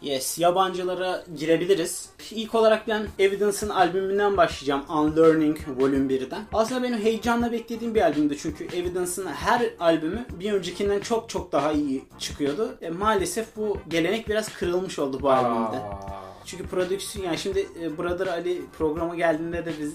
Yes, 0.01 0.39
yabancılara 0.39 1.23
girebiliriz. 1.37 2.09
İlk 2.31 2.55
olarak 2.55 2.87
ben 2.87 3.07
Evidence'ın 3.19 3.69
albümünden 3.69 4.37
başlayacağım. 4.37 4.83
Unlearning 4.89 5.57
Volume 5.79 6.13
1'den. 6.13 6.43
Aslında 6.53 6.83
benim 6.83 6.99
heyecanla 6.99 7.51
beklediğim 7.51 7.95
bir 7.95 8.01
albümdü 8.01 8.37
çünkü 8.37 8.63
Evidence'ın 8.65 9.27
her 9.27 9.61
albümü 9.79 10.25
bir 10.39 10.53
öncekinden 10.53 10.99
çok 10.99 11.29
çok 11.29 11.51
daha 11.51 11.71
iyi 11.71 12.03
çıkıyordu. 12.19 12.77
E, 12.81 12.89
maalesef 12.89 13.55
bu 13.55 13.77
gelenek 13.87 14.29
biraz 14.29 14.53
kırılmış 14.53 14.99
oldu 14.99 15.19
bu 15.21 15.31
albümde. 15.31 15.77
Aa. 15.77 16.30
Çünkü 16.45 16.67
prodüksiyon 16.67 17.25
yani 17.25 17.37
şimdi 17.37 17.67
e, 17.81 17.97
Brother 17.97 18.27
Ali 18.27 18.61
programa 18.77 19.15
geldiğinde 19.15 19.65
de 19.65 19.73
biz 19.79 19.93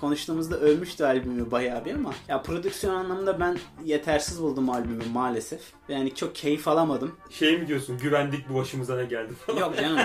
konuştuğumuzda 0.00 0.56
övmüştü 0.56 1.04
albümü 1.04 1.50
bayağı 1.50 1.84
bir 1.84 1.94
ama 1.94 2.14
ya 2.28 2.42
prodüksiyon 2.42 2.94
anlamında 2.94 3.40
ben 3.40 3.58
yetersiz 3.84 4.42
buldum 4.42 4.70
albümü 4.70 5.04
maalesef. 5.12 5.60
Yani 5.88 6.14
çok 6.14 6.34
keyif 6.34 6.68
alamadım. 6.68 7.16
Şey 7.30 7.58
mi 7.58 7.66
diyorsun 7.66 7.98
güvendik 7.98 8.48
bu 8.48 8.54
başımıza 8.54 8.96
ne 8.96 9.04
geldi 9.04 9.32
falan. 9.46 9.58
Yok 9.58 9.76
canım. 9.76 9.98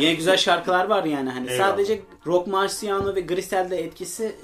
Yine 0.00 0.14
güzel 0.14 0.36
şarkılar 0.36 0.88
var 0.88 1.04
yani 1.04 1.30
hani 1.30 1.50
Eyvallah. 1.50 1.68
sadece 1.70 2.00
Rock 2.26 2.46
Marciano 2.46 3.14
ve 3.14 3.20
Grisel'de 3.20 3.84
etkisi 3.84 4.36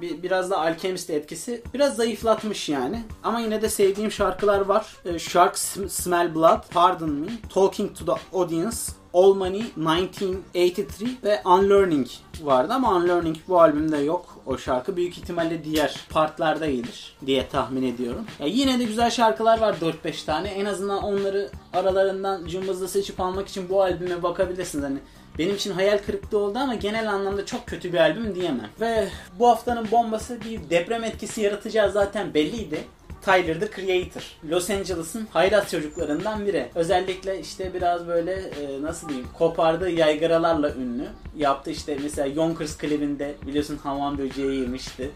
biraz 0.00 0.50
da 0.50 0.58
Alchemist'te 0.60 1.14
etkisi 1.14 1.62
biraz 1.74 1.96
zayıflatmış 1.96 2.68
yani. 2.68 3.04
Ama 3.22 3.40
yine 3.40 3.62
de 3.62 3.68
sevdiğim 3.68 4.12
şarkılar 4.12 4.60
var. 4.60 4.96
E, 5.04 5.18
Shark 5.18 5.54
Sm- 5.56 5.88
Smell 5.88 6.34
Blood, 6.34 6.64
Pardon 6.70 7.10
Me, 7.10 7.28
Talking 7.54 7.96
to 7.98 8.04
the 8.04 8.20
Audience, 8.36 8.76
All 9.14 9.34
Money 9.34 9.64
1983 9.76 11.24
ve 11.24 11.42
Unlearning 11.44 12.06
vardı 12.42 12.72
ama 12.72 12.96
Unlearning 12.96 13.36
bu 13.48 13.60
albümde 13.60 13.96
yok 13.96 14.38
o 14.46 14.58
şarkı. 14.58 14.96
Büyük 14.96 15.18
ihtimalle 15.18 15.64
diğer 15.64 15.96
partlarda 16.10 16.70
gelir 16.70 17.16
diye 17.26 17.48
tahmin 17.48 17.82
ediyorum. 17.82 18.24
Ya 18.38 18.46
yine 18.46 18.78
de 18.78 18.84
güzel 18.84 19.10
şarkılar 19.10 19.60
var 19.60 19.76
4-5 20.04 20.26
tane. 20.26 20.48
En 20.48 20.64
azından 20.64 21.02
onları 21.02 21.50
aralarından 21.72 22.46
cımbızla 22.46 22.88
seçip 22.88 23.20
almak 23.20 23.48
için 23.48 23.68
bu 23.68 23.82
albüme 23.82 24.22
bakabilirsiniz. 24.22 24.84
Hani 24.84 24.98
benim 25.38 25.54
için 25.54 25.72
hayal 25.72 25.98
kırıklığı 25.98 26.38
oldu 26.38 26.58
ama 26.58 26.74
genel 26.74 27.10
anlamda 27.12 27.46
çok 27.46 27.66
kötü 27.66 27.92
bir 27.92 27.98
albüm 27.98 28.34
diyemem. 28.34 28.70
Ve 28.80 29.08
bu 29.38 29.48
haftanın 29.48 29.90
bombası 29.90 30.40
bir 30.40 30.70
deprem 30.70 31.04
etkisi 31.04 31.40
yaratacağı 31.40 31.92
zaten 31.92 32.34
belliydi. 32.34 32.84
Tyler 33.22 33.60
the 33.60 33.70
Creator. 33.70 34.22
Los 34.50 34.70
Angeles'ın 34.70 35.26
hayrat 35.32 35.70
çocuklarından 35.70 36.46
biri. 36.46 36.68
Özellikle 36.74 37.40
işte 37.40 37.74
biraz 37.74 38.06
böyle 38.06 38.32
e, 38.32 38.82
nasıl 38.82 39.08
diyeyim 39.08 39.28
kopardığı 39.38 39.90
yaygaralarla 39.90 40.74
ünlü. 40.74 41.06
Yaptı 41.36 41.70
işte 41.70 41.98
mesela 42.02 42.26
Yonkers 42.26 42.78
klibinde 42.78 43.34
biliyorsun 43.46 43.76
havan 43.76 44.18
böceği 44.18 44.60
yemişti. 44.60 45.10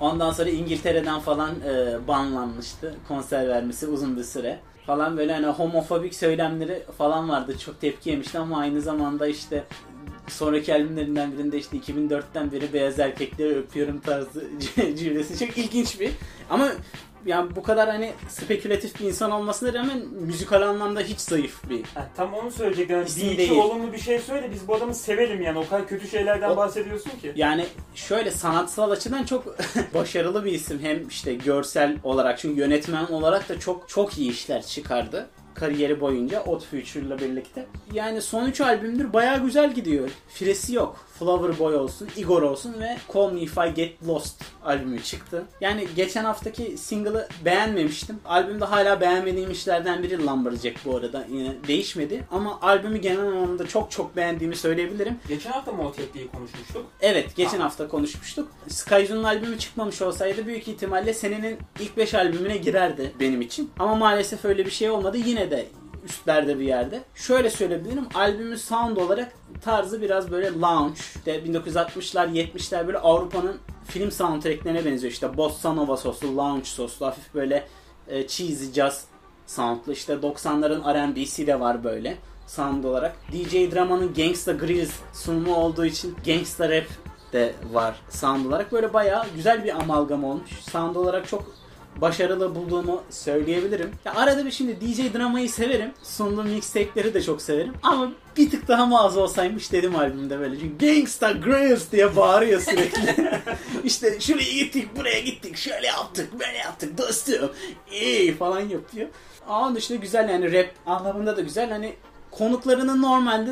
Ondan 0.00 0.30
sonra 0.30 0.50
İngiltere'den 0.50 1.20
falan 1.20 1.50
e, 1.50 1.96
banlanmıştı. 2.08 2.94
Konser 3.08 3.48
vermesi 3.48 3.86
uzun 3.86 4.16
bir 4.16 4.24
süre. 4.24 4.58
Falan 4.86 5.16
böyle 5.16 5.32
hani 5.32 5.46
homofobik 5.46 6.14
söylemleri 6.14 6.82
falan 6.98 7.28
vardı. 7.28 7.58
Çok 7.58 7.80
tepki 7.80 8.10
yemişti 8.10 8.38
ama 8.38 8.58
aynı 8.58 8.80
zamanda 8.80 9.26
işte 9.26 9.64
sonraki 10.28 10.74
albümlerinden 10.74 11.32
birinde 11.32 11.58
işte 11.58 11.76
2004'ten 11.76 12.52
beri 12.52 12.72
beyaz 12.72 12.98
erkekleri 13.00 13.56
öpüyorum 13.58 14.00
tarzı 14.00 14.44
cümlesi 14.98 15.46
çok 15.46 15.58
ilginç 15.58 16.00
bir. 16.00 16.10
Ama 16.50 16.68
yani 17.26 17.56
bu 17.56 17.62
kadar 17.62 17.88
hani 17.90 18.12
spekülatif 18.28 19.00
bir 19.00 19.04
insan 19.04 19.30
olmasına 19.30 19.72
rağmen 19.74 19.98
müzikal 19.98 20.62
anlamda 20.62 21.00
hiç 21.00 21.20
zayıf 21.20 21.68
bir. 21.70 21.82
Ha, 21.94 22.08
tam 22.16 22.34
onu 22.34 22.50
söyleyecektim. 22.50 22.96
Yani 22.96 23.06
bir 23.16 23.26
iki 23.26 23.38
değil. 23.38 23.50
olumlu 23.50 23.92
bir 23.92 23.98
şey 23.98 24.18
söyle 24.18 24.50
biz 24.54 24.68
bu 24.68 24.74
adamı 24.74 24.94
sevelim 24.94 25.42
yani 25.42 25.58
o 25.58 25.68
kadar 25.68 25.88
kötü 25.88 26.08
şeylerden 26.08 26.50
O- 26.50 26.56
bahsediyorsun 26.56 27.10
ki. 27.10 27.32
Yani 27.36 27.66
şöyle 27.94 28.30
sanatsal 28.30 28.90
açıdan 28.90 29.24
çok 29.24 29.56
başarılı 29.94 30.44
bir 30.44 30.52
isim. 30.52 30.78
Hem 30.82 31.08
işte 31.08 31.34
görsel 31.34 31.96
olarak 32.02 32.38
çünkü 32.38 32.60
yönetmen 32.60 33.06
olarak 33.06 33.48
da 33.48 33.60
çok 33.60 33.88
çok 33.88 34.18
iyi 34.18 34.30
işler 34.30 34.62
çıkardı 34.66 35.26
kariyeri 35.54 36.00
boyunca 36.00 36.42
Odd 36.42 36.60
Future'la 36.60 37.18
birlikte. 37.18 37.66
Yani 37.92 38.22
son 38.22 38.46
3 38.46 38.60
albümdür 38.60 39.12
bayağı 39.12 39.42
güzel 39.44 39.74
gidiyor. 39.74 40.10
Firesi 40.28 40.74
yok. 40.74 41.04
Flower 41.18 41.58
Boy 41.58 41.76
olsun, 41.76 42.08
Igor 42.16 42.42
olsun 42.42 42.74
ve 42.80 42.96
Call 43.14 43.32
Me 43.32 43.40
If 43.40 43.58
I 43.58 43.74
Get 43.74 44.06
Lost 44.06 44.44
albümü 44.64 45.02
çıktı. 45.02 45.44
Yani 45.60 45.86
geçen 45.96 46.24
haftaki 46.24 46.78
single'ı 46.78 47.28
beğenmemiştim. 47.44 48.18
Albümde 48.24 48.64
hala 48.64 49.00
beğenmediğim 49.00 49.50
işlerden 49.50 50.02
biri 50.02 50.26
Lumberjack 50.26 50.84
bu 50.84 50.96
arada. 50.96 51.26
Yine 51.30 51.54
değişmedi. 51.68 52.24
Ama 52.30 52.58
albümü 52.62 52.98
genel 52.98 53.20
anlamda 53.20 53.66
çok 53.66 53.90
çok 53.90 54.16
beğendiğimi 54.16 54.56
söyleyebilirim. 54.56 55.18
Geçen 55.28 55.50
hafta 55.50 55.72
mı 55.72 55.88
o 55.88 55.92
tekliği 55.92 56.28
konuşmuştuk? 56.28 56.86
Evet, 57.00 57.36
geçen 57.36 57.60
Aa. 57.60 57.64
hafta 57.64 57.88
konuşmuştuk. 57.88 58.48
Skyzo'nun 58.68 59.24
albümü 59.24 59.58
çıkmamış 59.58 60.02
olsaydı 60.02 60.46
büyük 60.46 60.68
ihtimalle 60.68 61.14
senenin 61.14 61.58
ilk 61.80 61.96
5 61.96 62.14
albümüne 62.14 62.56
girerdi 62.56 63.12
benim 63.20 63.40
için. 63.40 63.70
Ama 63.78 63.94
maalesef 63.94 64.44
öyle 64.44 64.66
bir 64.66 64.70
şey 64.70 64.90
olmadı. 64.90 65.16
Yine 65.16 65.43
de 65.50 65.66
üstlerde 66.04 66.58
bir 66.58 66.64
yerde. 66.64 67.02
Şöyle 67.14 67.50
söyleyebilirim. 67.50 68.04
Albümün 68.14 68.56
sound 68.56 68.96
olarak 68.96 69.32
tarzı 69.62 70.02
biraz 70.02 70.30
böyle 70.30 70.52
lounge. 70.52 70.98
İşte 71.16 71.38
1960'lar 71.38 72.28
70'ler 72.28 72.86
böyle 72.86 72.98
Avrupa'nın 72.98 73.56
film 73.84 74.10
soundtracklerine 74.10 74.84
benziyor. 74.84 75.12
İşte 75.12 75.36
bossa 75.36 75.72
nova 75.72 75.96
soslu, 75.96 76.36
lounge 76.36 76.64
soslu, 76.64 77.06
hafif 77.06 77.34
böyle 77.34 77.66
e, 78.08 78.26
cheesy 78.26 78.72
jazz 78.72 79.04
soundlu. 79.46 79.92
İşte 79.92 80.12
90'ların 80.12 80.94
R&B'si 80.94 81.46
de 81.46 81.60
var 81.60 81.84
böyle 81.84 82.16
sound 82.46 82.84
olarak. 82.84 83.16
DJ 83.32 83.52
Drama'nın 83.52 84.14
Gangsta 84.14 84.52
Grills 84.52 84.92
sunumu 85.12 85.54
olduğu 85.54 85.84
için 85.84 86.16
Gangsta 86.26 86.68
Rap 86.68 86.86
de 87.32 87.54
var 87.72 87.94
sound 88.10 88.46
olarak. 88.46 88.72
Böyle 88.72 88.92
bayağı 88.92 89.24
güzel 89.36 89.64
bir 89.64 89.80
amalgam 89.80 90.24
olmuş. 90.24 90.50
Sound 90.50 90.96
olarak 90.96 91.28
çok 91.28 91.63
başarılı 92.00 92.54
bulduğumu 92.54 93.02
söyleyebilirim. 93.10 93.90
Ya 94.04 94.14
arada 94.14 94.46
bir 94.46 94.50
şimdi 94.50 94.80
DJ 94.80 95.14
Drama'yı 95.14 95.50
severim. 95.50 95.92
Sunduğum 96.02 96.48
mixtape'leri 96.48 97.14
de 97.14 97.22
çok 97.22 97.42
severim. 97.42 97.72
Ama 97.82 98.12
bir 98.36 98.50
tık 98.50 98.68
daha 98.68 98.86
mağaza 98.86 99.20
olsaymış 99.20 99.72
dedim 99.72 99.96
albümde 99.96 100.38
böyle. 100.38 100.60
Çünkü 100.60 100.86
Gangsta 100.86 101.32
Grills 101.32 101.92
diye 101.92 102.16
bağırıyor 102.16 102.60
sürekli. 102.60 103.14
işte 103.84 104.20
şuraya 104.20 104.52
gittik, 104.52 104.96
buraya 104.96 105.20
gittik, 105.20 105.56
şöyle 105.56 105.86
yaptık, 105.86 106.40
böyle 106.40 106.58
yaptık 106.58 106.98
dostum. 106.98 107.50
İyi 107.92 108.34
falan 108.34 108.60
yapıyor. 108.60 109.08
Ama 109.48 109.74
dışında 109.74 109.98
güzel 109.98 110.28
yani 110.28 110.52
rap 110.52 110.70
anlamında 110.86 111.36
da 111.36 111.40
güzel. 111.40 111.70
Hani 111.70 111.94
konuklarının 112.30 113.02
normalde 113.02 113.50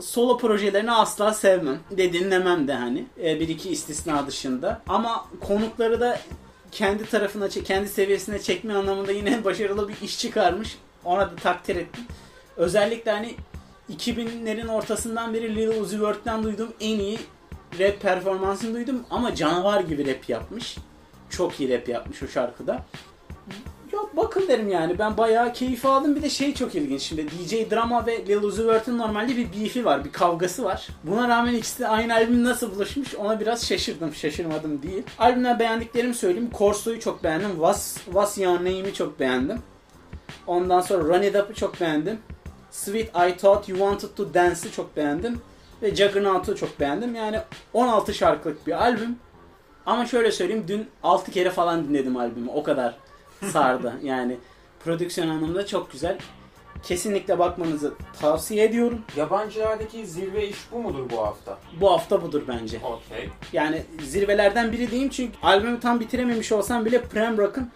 solo 0.00 0.38
projelerini 0.38 0.92
asla 0.92 1.34
sevmem. 1.34 1.78
De 1.90 2.12
dinlemem 2.12 2.68
de 2.68 2.74
hani. 2.74 3.04
E, 3.22 3.40
bir 3.40 3.48
iki 3.48 3.70
istisna 3.70 4.26
dışında. 4.26 4.82
Ama 4.88 5.26
konukları 5.40 6.00
da 6.00 6.18
kendi 6.74 7.10
tarafına, 7.10 7.48
kendi 7.48 7.88
seviyesine 7.88 8.42
çekme 8.42 8.74
anlamında 8.74 9.12
yine 9.12 9.44
başarılı 9.44 9.88
bir 9.88 10.00
iş 10.02 10.18
çıkarmış. 10.18 10.78
Ona 11.04 11.30
da 11.30 11.36
takdir 11.36 11.76
ettim. 11.76 12.04
Özellikle 12.56 13.10
hani 13.10 13.34
2000'lerin 13.90 14.68
ortasından 14.68 15.34
beri 15.34 15.56
Lil 15.56 15.80
Uzi 15.80 16.02
Vert'ten 16.02 16.42
duyduğum 16.42 16.72
en 16.80 16.98
iyi 16.98 17.18
rap 17.78 18.00
performansını 18.00 18.74
duydum 18.74 19.04
ama 19.10 19.34
canavar 19.34 19.80
gibi 19.80 20.14
rap 20.14 20.28
yapmış. 20.28 20.76
Çok 21.30 21.60
iyi 21.60 21.78
rap 21.78 21.88
yapmış 21.88 22.22
o 22.22 22.28
şarkıda. 22.28 22.84
Yok 23.94 24.16
bakın 24.16 24.48
derim 24.48 24.68
yani 24.68 24.98
ben 24.98 25.16
bayağı 25.16 25.52
keyif 25.52 25.86
aldım. 25.86 26.16
Bir 26.16 26.22
de 26.22 26.30
şey 26.30 26.54
çok 26.54 26.74
ilginç 26.74 27.02
şimdi 27.02 27.26
DJ 27.30 27.70
Drama 27.70 28.06
ve 28.06 28.26
Lil 28.26 28.42
Uzi 28.42 28.66
Vert'in 28.68 28.98
normalde 28.98 29.36
bir 29.36 29.52
beef'i 29.52 29.84
var, 29.84 30.04
bir 30.04 30.12
kavgası 30.12 30.64
var. 30.64 30.88
Buna 31.04 31.28
rağmen 31.28 31.54
ikisi 31.54 31.78
de 31.78 31.88
aynı 31.88 32.14
albüm 32.14 32.44
nasıl 32.44 32.74
buluşmuş 32.74 33.14
ona 33.14 33.40
biraz 33.40 33.66
şaşırdım, 33.68 34.14
şaşırmadım 34.14 34.82
değil. 34.82 35.02
Albümden 35.18 35.58
beğendiklerimi 35.58 36.14
söyleyeyim. 36.14 36.50
Corso'yu 36.58 37.00
çok 37.00 37.24
beğendim. 37.24 37.50
Was, 37.50 37.94
Was 38.04 38.38
Your 38.38 38.54
Name'i 38.54 38.94
çok 38.94 39.20
beğendim. 39.20 39.58
Ondan 40.46 40.80
sonra 40.80 41.04
Run 41.04 41.22
It 41.22 41.36
Up'ı 41.36 41.54
çok 41.54 41.80
beğendim. 41.80 42.18
Sweet 42.70 43.08
I 43.08 43.36
Thought 43.36 43.68
You 43.68 43.78
Wanted 43.78 44.16
to 44.16 44.34
Dance'ı 44.34 44.72
çok 44.72 44.96
beğendim. 44.96 45.40
Ve 45.82 45.94
Juggernaut'u 45.94 46.56
çok 46.56 46.80
beğendim. 46.80 47.14
Yani 47.14 47.40
16 47.72 48.14
şarkılık 48.14 48.66
bir 48.66 48.82
albüm. 48.82 49.16
Ama 49.86 50.06
şöyle 50.06 50.32
söyleyeyim 50.32 50.64
dün 50.68 50.88
6 51.02 51.30
kere 51.30 51.50
falan 51.50 51.88
dinledim 51.88 52.16
albümü. 52.16 52.50
O 52.54 52.62
kadar 52.62 53.03
sardı. 53.44 53.94
yani 54.02 54.36
prodüksiyon 54.84 55.28
anlamında 55.28 55.66
çok 55.66 55.92
güzel. 55.92 56.18
Kesinlikle 56.82 57.38
bakmanızı 57.38 57.94
tavsiye 58.20 58.64
ediyorum. 58.64 59.00
Yabancılardaki 59.16 60.06
zirve 60.06 60.48
iş 60.48 60.56
bu 60.72 60.78
mudur 60.78 61.10
bu 61.10 61.18
hafta? 61.18 61.58
Bu 61.80 61.90
hafta 61.92 62.22
budur 62.22 62.42
bence. 62.48 62.78
Okey. 62.84 63.28
Yani 63.52 63.82
zirvelerden 64.02 64.72
biri 64.72 64.90
diyeyim 64.90 65.10
çünkü 65.10 65.32
albümü 65.42 65.80
tam 65.80 66.00
bitirememiş 66.00 66.52
olsam 66.52 66.84
bile 66.84 67.02
Prem 67.02 67.38
Rock'ın 67.38 67.70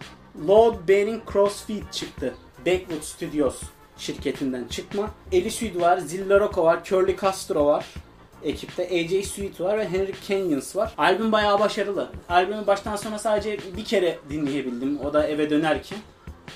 Load 0.47 0.87
Bearing 0.87 1.21
Crossfeed 1.33 1.91
çıktı. 1.91 2.33
Backwood 2.65 3.01
Studios 3.01 3.61
şirketinden 3.97 4.67
çıkma. 4.67 5.09
Eli 5.31 5.51
Sud 5.51 5.81
var, 5.81 5.97
Zilla 5.97 6.39
Rocco 6.39 6.63
var, 6.63 6.83
Curly 6.83 7.17
Castro 7.21 7.65
var 7.65 7.85
ekipte. 8.43 8.83
AJ 8.83 9.25
Sweet 9.25 9.61
var 9.61 9.77
ve 9.77 9.89
Henry 9.89 10.13
Canyons 10.27 10.75
var. 10.75 10.93
Albüm 10.97 11.31
bayağı 11.31 11.59
başarılı. 11.59 12.09
Albümü 12.29 12.67
baştan 12.67 12.95
sona 12.95 13.19
sadece 13.19 13.57
bir 13.77 13.85
kere 13.85 14.19
dinleyebildim. 14.29 14.99
O 15.05 15.13
da 15.13 15.27
eve 15.27 15.49
dönerken. 15.49 15.99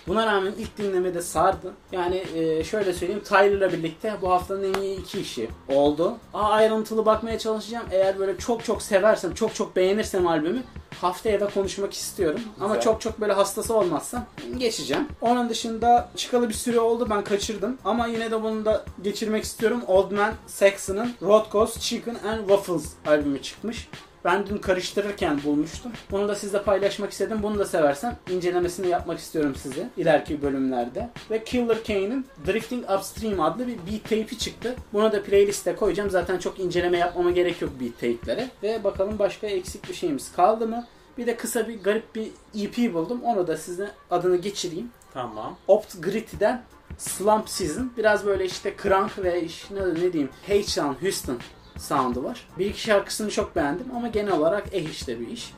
Buna 0.08 0.26
rağmen 0.26 0.54
ilk 0.58 0.78
dinlemede 0.78 1.22
sardı. 1.22 1.74
Yani 1.92 2.24
e, 2.36 2.64
şöyle 2.64 2.94
söyleyeyim 2.94 3.24
Tyler'la 3.24 3.74
birlikte 3.74 4.14
bu 4.22 4.30
haftanın 4.32 4.74
en 4.74 4.82
iyi 4.82 5.00
iki 5.02 5.20
işi 5.22 5.50
oldu. 5.68 6.18
Aa, 6.34 6.50
ayrıntılı 6.50 7.06
bakmaya 7.06 7.40
çalışacağım. 7.40 7.86
Eğer 7.92 8.20
böyle 8.20 8.38
çok 8.38 8.64
çok 8.66 8.82
seversem, 8.82 9.34
çok 9.34 9.56
çok 9.56 9.76
beğenirsem 9.76 10.28
albümü 10.28 10.64
haftaya 11.02 11.40
da 11.40 11.50
konuşmak 11.50 11.94
istiyorum. 11.94 12.42
Ama 12.60 12.76
Güzel. 12.76 12.82
çok 12.92 13.02
çok 13.02 13.22
böyle 13.22 13.34
hastası 13.34 13.76
olmazsam 13.78 14.26
geçeceğim. 14.58 15.08
Onun 15.22 15.50
dışında 15.50 16.10
çıkalı 16.16 16.50
bir 16.50 16.54
süre 16.54 16.80
oldu 16.80 17.08
ben 17.10 17.24
kaçırdım. 17.24 17.78
Ama 17.86 18.08
yine 18.08 18.32
de 18.32 18.44
bunu 18.44 18.66
da 18.66 18.86
geçirmek 19.04 19.44
istiyorum. 19.44 19.82
Old 19.88 20.12
Man 20.12 20.34
Saxon'ın 20.48 21.14
Road 21.22 21.68
Chicken 21.80 22.16
and 22.28 22.40
Waffles 22.40 22.86
albümü 23.08 23.42
çıkmış. 23.42 23.90
Ben 24.26 24.48
dün 24.48 24.58
karıştırırken 24.58 25.40
bulmuştum. 25.44 25.92
Bunu 26.12 26.28
da 26.28 26.36
sizle 26.36 26.64
paylaşmak 26.64 27.12
istedim. 27.12 27.40
Bunu 27.44 27.60
da 27.60 27.66
seversem 27.66 28.18
incelemesini 28.30 28.88
yapmak 28.88 29.20
istiyorum 29.20 29.56
size 29.56 29.90
ileriki 29.98 30.42
bölümlerde. 30.42 31.10
Ve 31.32 31.44
Killer 31.44 31.84
Kane'in 31.84 32.26
Drifting 32.48 32.92
Upstream 32.92 33.40
adlı 33.40 33.68
bir 33.68 33.78
beat 33.78 34.04
tape'i 34.04 34.38
çıktı. 34.38 34.76
Bunu 34.94 35.12
da 35.12 35.24
playlist'e 35.24 35.76
koyacağım. 35.76 36.10
Zaten 36.10 36.38
çok 36.38 36.60
inceleme 36.60 36.98
yapmama 36.98 37.32
gerek 37.32 37.62
yok 37.62 37.72
beat 37.82 37.94
tape'lere. 37.94 38.50
Ve 38.64 38.84
bakalım 38.84 39.20
başka 39.20 39.48
eksik 39.48 39.90
bir 39.90 39.94
şeyimiz 39.94 40.32
kaldı 40.36 40.68
mı? 40.68 40.86
Bir 41.18 41.28
de 41.28 41.38
kısa 41.38 41.68
bir 41.68 41.84
garip 41.84 42.16
bir 42.16 42.28
EP 42.56 42.94
buldum. 42.94 43.22
Onu 43.24 43.48
da 43.48 43.58
size 43.58 43.92
adını 44.12 44.38
geçireyim. 44.38 44.90
Tamam. 45.14 45.58
Opt 45.68 46.02
Gritty'den 46.02 46.62
Slump 46.98 47.50
Season. 47.50 47.92
Biraz 47.98 48.26
böyle 48.26 48.46
işte 48.46 48.74
crank 48.84 49.20
ve 49.24 49.42
iş- 49.44 49.72
ne, 49.72 49.80
ne 49.90 50.14
diyeyim 50.14 50.30
H-Town, 50.48 51.06
Houston 51.06 51.38
sound'u 51.78 52.24
var. 52.24 52.48
Bir 52.60 52.66
iki 52.66 52.82
şarkısını 52.82 53.30
çok 53.32 53.56
beğendim 53.56 53.86
ama 53.96 54.08
genel 54.08 54.34
olarak 54.34 54.64
eh 54.72 54.90
işte 54.90 55.20
bir 55.20 55.28
iş. 55.28 55.54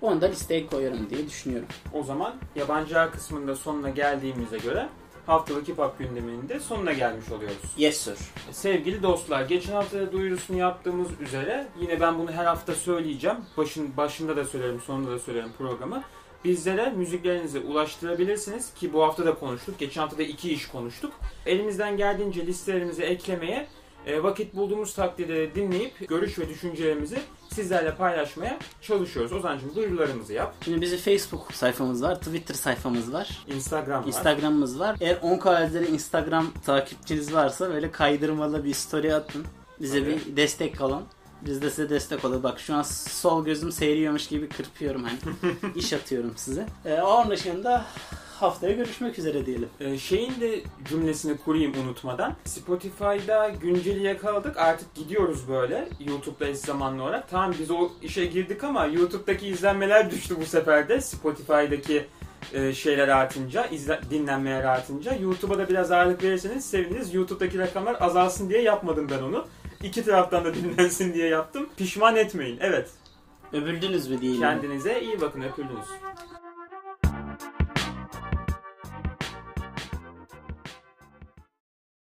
Onu 0.00 0.20
da 0.20 0.26
listeye 0.26 0.66
koyarım 0.66 1.10
diye 1.10 1.26
düşünüyorum. 1.26 1.68
O 1.92 2.02
zaman 2.02 2.34
yabancılar 2.56 3.12
kısmında 3.12 3.56
sonuna 3.56 3.90
geldiğimize 3.90 4.58
göre 4.58 4.88
haftalık 5.26 5.68
hip 5.68 5.78
hop 5.78 5.98
gündeminin 5.98 6.48
de 6.48 6.60
sonuna 6.60 6.92
gelmiş 6.92 7.28
oluyoruz. 7.28 7.56
Yes 7.76 7.96
sir. 7.96 8.18
Sevgili 8.52 9.02
dostlar, 9.02 9.42
geçen 9.42 9.72
hafta 9.72 10.00
da 10.00 10.12
duyurusunu 10.12 10.58
yaptığımız 10.58 11.08
üzere 11.20 11.66
yine 11.80 12.00
ben 12.00 12.18
bunu 12.18 12.32
her 12.32 12.44
hafta 12.44 12.74
söyleyeceğim. 12.74 13.36
Başın 13.56 13.96
başında 13.96 14.36
da 14.36 14.44
söylerim, 14.44 14.80
sonunda 14.80 15.10
da 15.10 15.18
söylerim 15.18 15.50
programı. 15.58 16.02
Bizlere 16.44 16.90
müziklerinizi 16.90 17.58
ulaştırabilirsiniz 17.58 18.74
ki 18.74 18.92
bu 18.92 19.02
hafta 19.02 19.26
da 19.26 19.34
konuştuk. 19.34 19.78
Geçen 19.78 20.00
hafta 20.00 20.18
da 20.18 20.22
iki 20.22 20.52
iş 20.52 20.66
konuştuk. 20.66 21.12
Elimizden 21.46 21.96
geldiğince 21.96 22.46
listelerimizi 22.46 23.02
eklemeye, 23.02 23.56
e, 23.56 23.66
vakit 24.22 24.56
bulduğumuz 24.56 24.94
takdirde 24.94 25.54
dinleyip 25.54 26.08
görüş 26.08 26.38
ve 26.38 26.48
düşüncelerimizi 26.48 27.18
sizlerle 27.54 27.94
paylaşmaya 27.94 28.58
çalışıyoruz. 28.82 29.32
Ozancığım 29.32 29.74
duyurularımızı 29.74 30.32
yap. 30.32 30.54
Şimdi 30.64 30.80
bizim 30.80 30.98
Facebook 30.98 31.52
sayfamız 31.52 32.02
var, 32.02 32.18
Twitter 32.18 32.54
sayfamız 32.54 33.12
var, 33.12 33.44
Instagram 33.46 34.02
var. 34.02 34.08
Instagram'ımız 34.08 34.80
var. 34.80 34.96
Eğer 35.00 35.18
10 35.22 35.38
karakterli 35.38 35.86
Instagram 35.86 36.46
takipçiniz 36.66 37.34
varsa 37.34 37.70
böyle 37.70 37.90
kaydırmalı 37.90 38.64
bir 38.64 38.74
story 38.74 39.14
atın. 39.14 39.46
Bize 39.80 40.00
Tabii. 40.00 40.10
bir 40.10 40.36
destek 40.36 40.80
olun. 40.80 41.02
Biz 41.46 41.62
de 41.62 41.70
size 41.70 41.90
destek 41.90 42.24
olur. 42.24 42.42
Bak 42.42 42.60
şu 42.60 42.74
an 42.74 42.82
sol 42.82 43.44
gözüm 43.44 43.72
seyiriyormuş 43.72 44.28
gibi 44.28 44.48
kırpıyorum 44.48 45.04
hani. 45.04 45.18
İş 45.76 45.92
atıyorum 45.92 46.32
size. 46.36 46.66
Ee, 46.84 47.00
onun 47.00 47.30
dışında 47.30 47.84
haftaya 48.40 48.72
görüşmek 48.72 49.18
üzere 49.18 49.46
diyelim. 49.46 49.68
Ee, 49.80 49.98
şeyin 49.98 50.40
de 50.40 50.60
cümlesini 50.88 51.36
kurayım 51.36 51.72
unutmadan. 51.82 52.34
Spotify'da 52.44 53.48
günceli 53.48 54.02
yakaladık. 54.02 54.56
Artık 54.56 54.94
gidiyoruz 54.94 55.48
böyle 55.48 55.88
YouTube'da 56.00 56.46
eş 56.48 56.58
zamanlı 56.58 57.02
olarak. 57.02 57.30
Tamam 57.30 57.54
biz 57.60 57.70
o 57.70 57.90
işe 58.02 58.26
girdik 58.26 58.64
ama 58.64 58.86
YouTube'daki 58.86 59.46
izlenmeler 59.48 60.10
düştü 60.10 60.36
bu 60.40 60.46
sefer 60.46 60.88
de. 60.88 61.00
Spotify'daki 61.00 62.06
e, 62.52 62.74
şeyler 62.74 63.08
artınca, 63.08 63.66
izle, 63.66 64.00
dinlenmeler 64.10 64.64
artınca. 64.64 65.14
YouTube'a 65.14 65.58
da 65.58 65.68
biraz 65.68 65.92
ağırlık 65.92 66.22
verirseniz 66.22 66.64
seviniriz. 66.64 67.14
YouTube'daki 67.14 67.58
rakamlar 67.58 67.96
azalsın 68.00 68.50
diye 68.50 68.62
yapmadım 68.62 69.08
ben 69.10 69.22
onu. 69.22 69.46
İki 69.82 70.04
taraftan 70.04 70.44
da 70.44 70.54
dinlensin 70.54 71.14
diye 71.14 71.28
yaptım. 71.28 71.68
Pişman 71.76 72.16
etmeyin. 72.16 72.58
Evet. 72.60 72.90
Öbüldünüz 73.52 74.08
mü 74.08 74.20
diyelim. 74.20 74.40
Kendinize 74.40 75.00
iyi 75.00 75.20
bakın. 75.20 75.42
Öpüldünüz. 75.42 75.86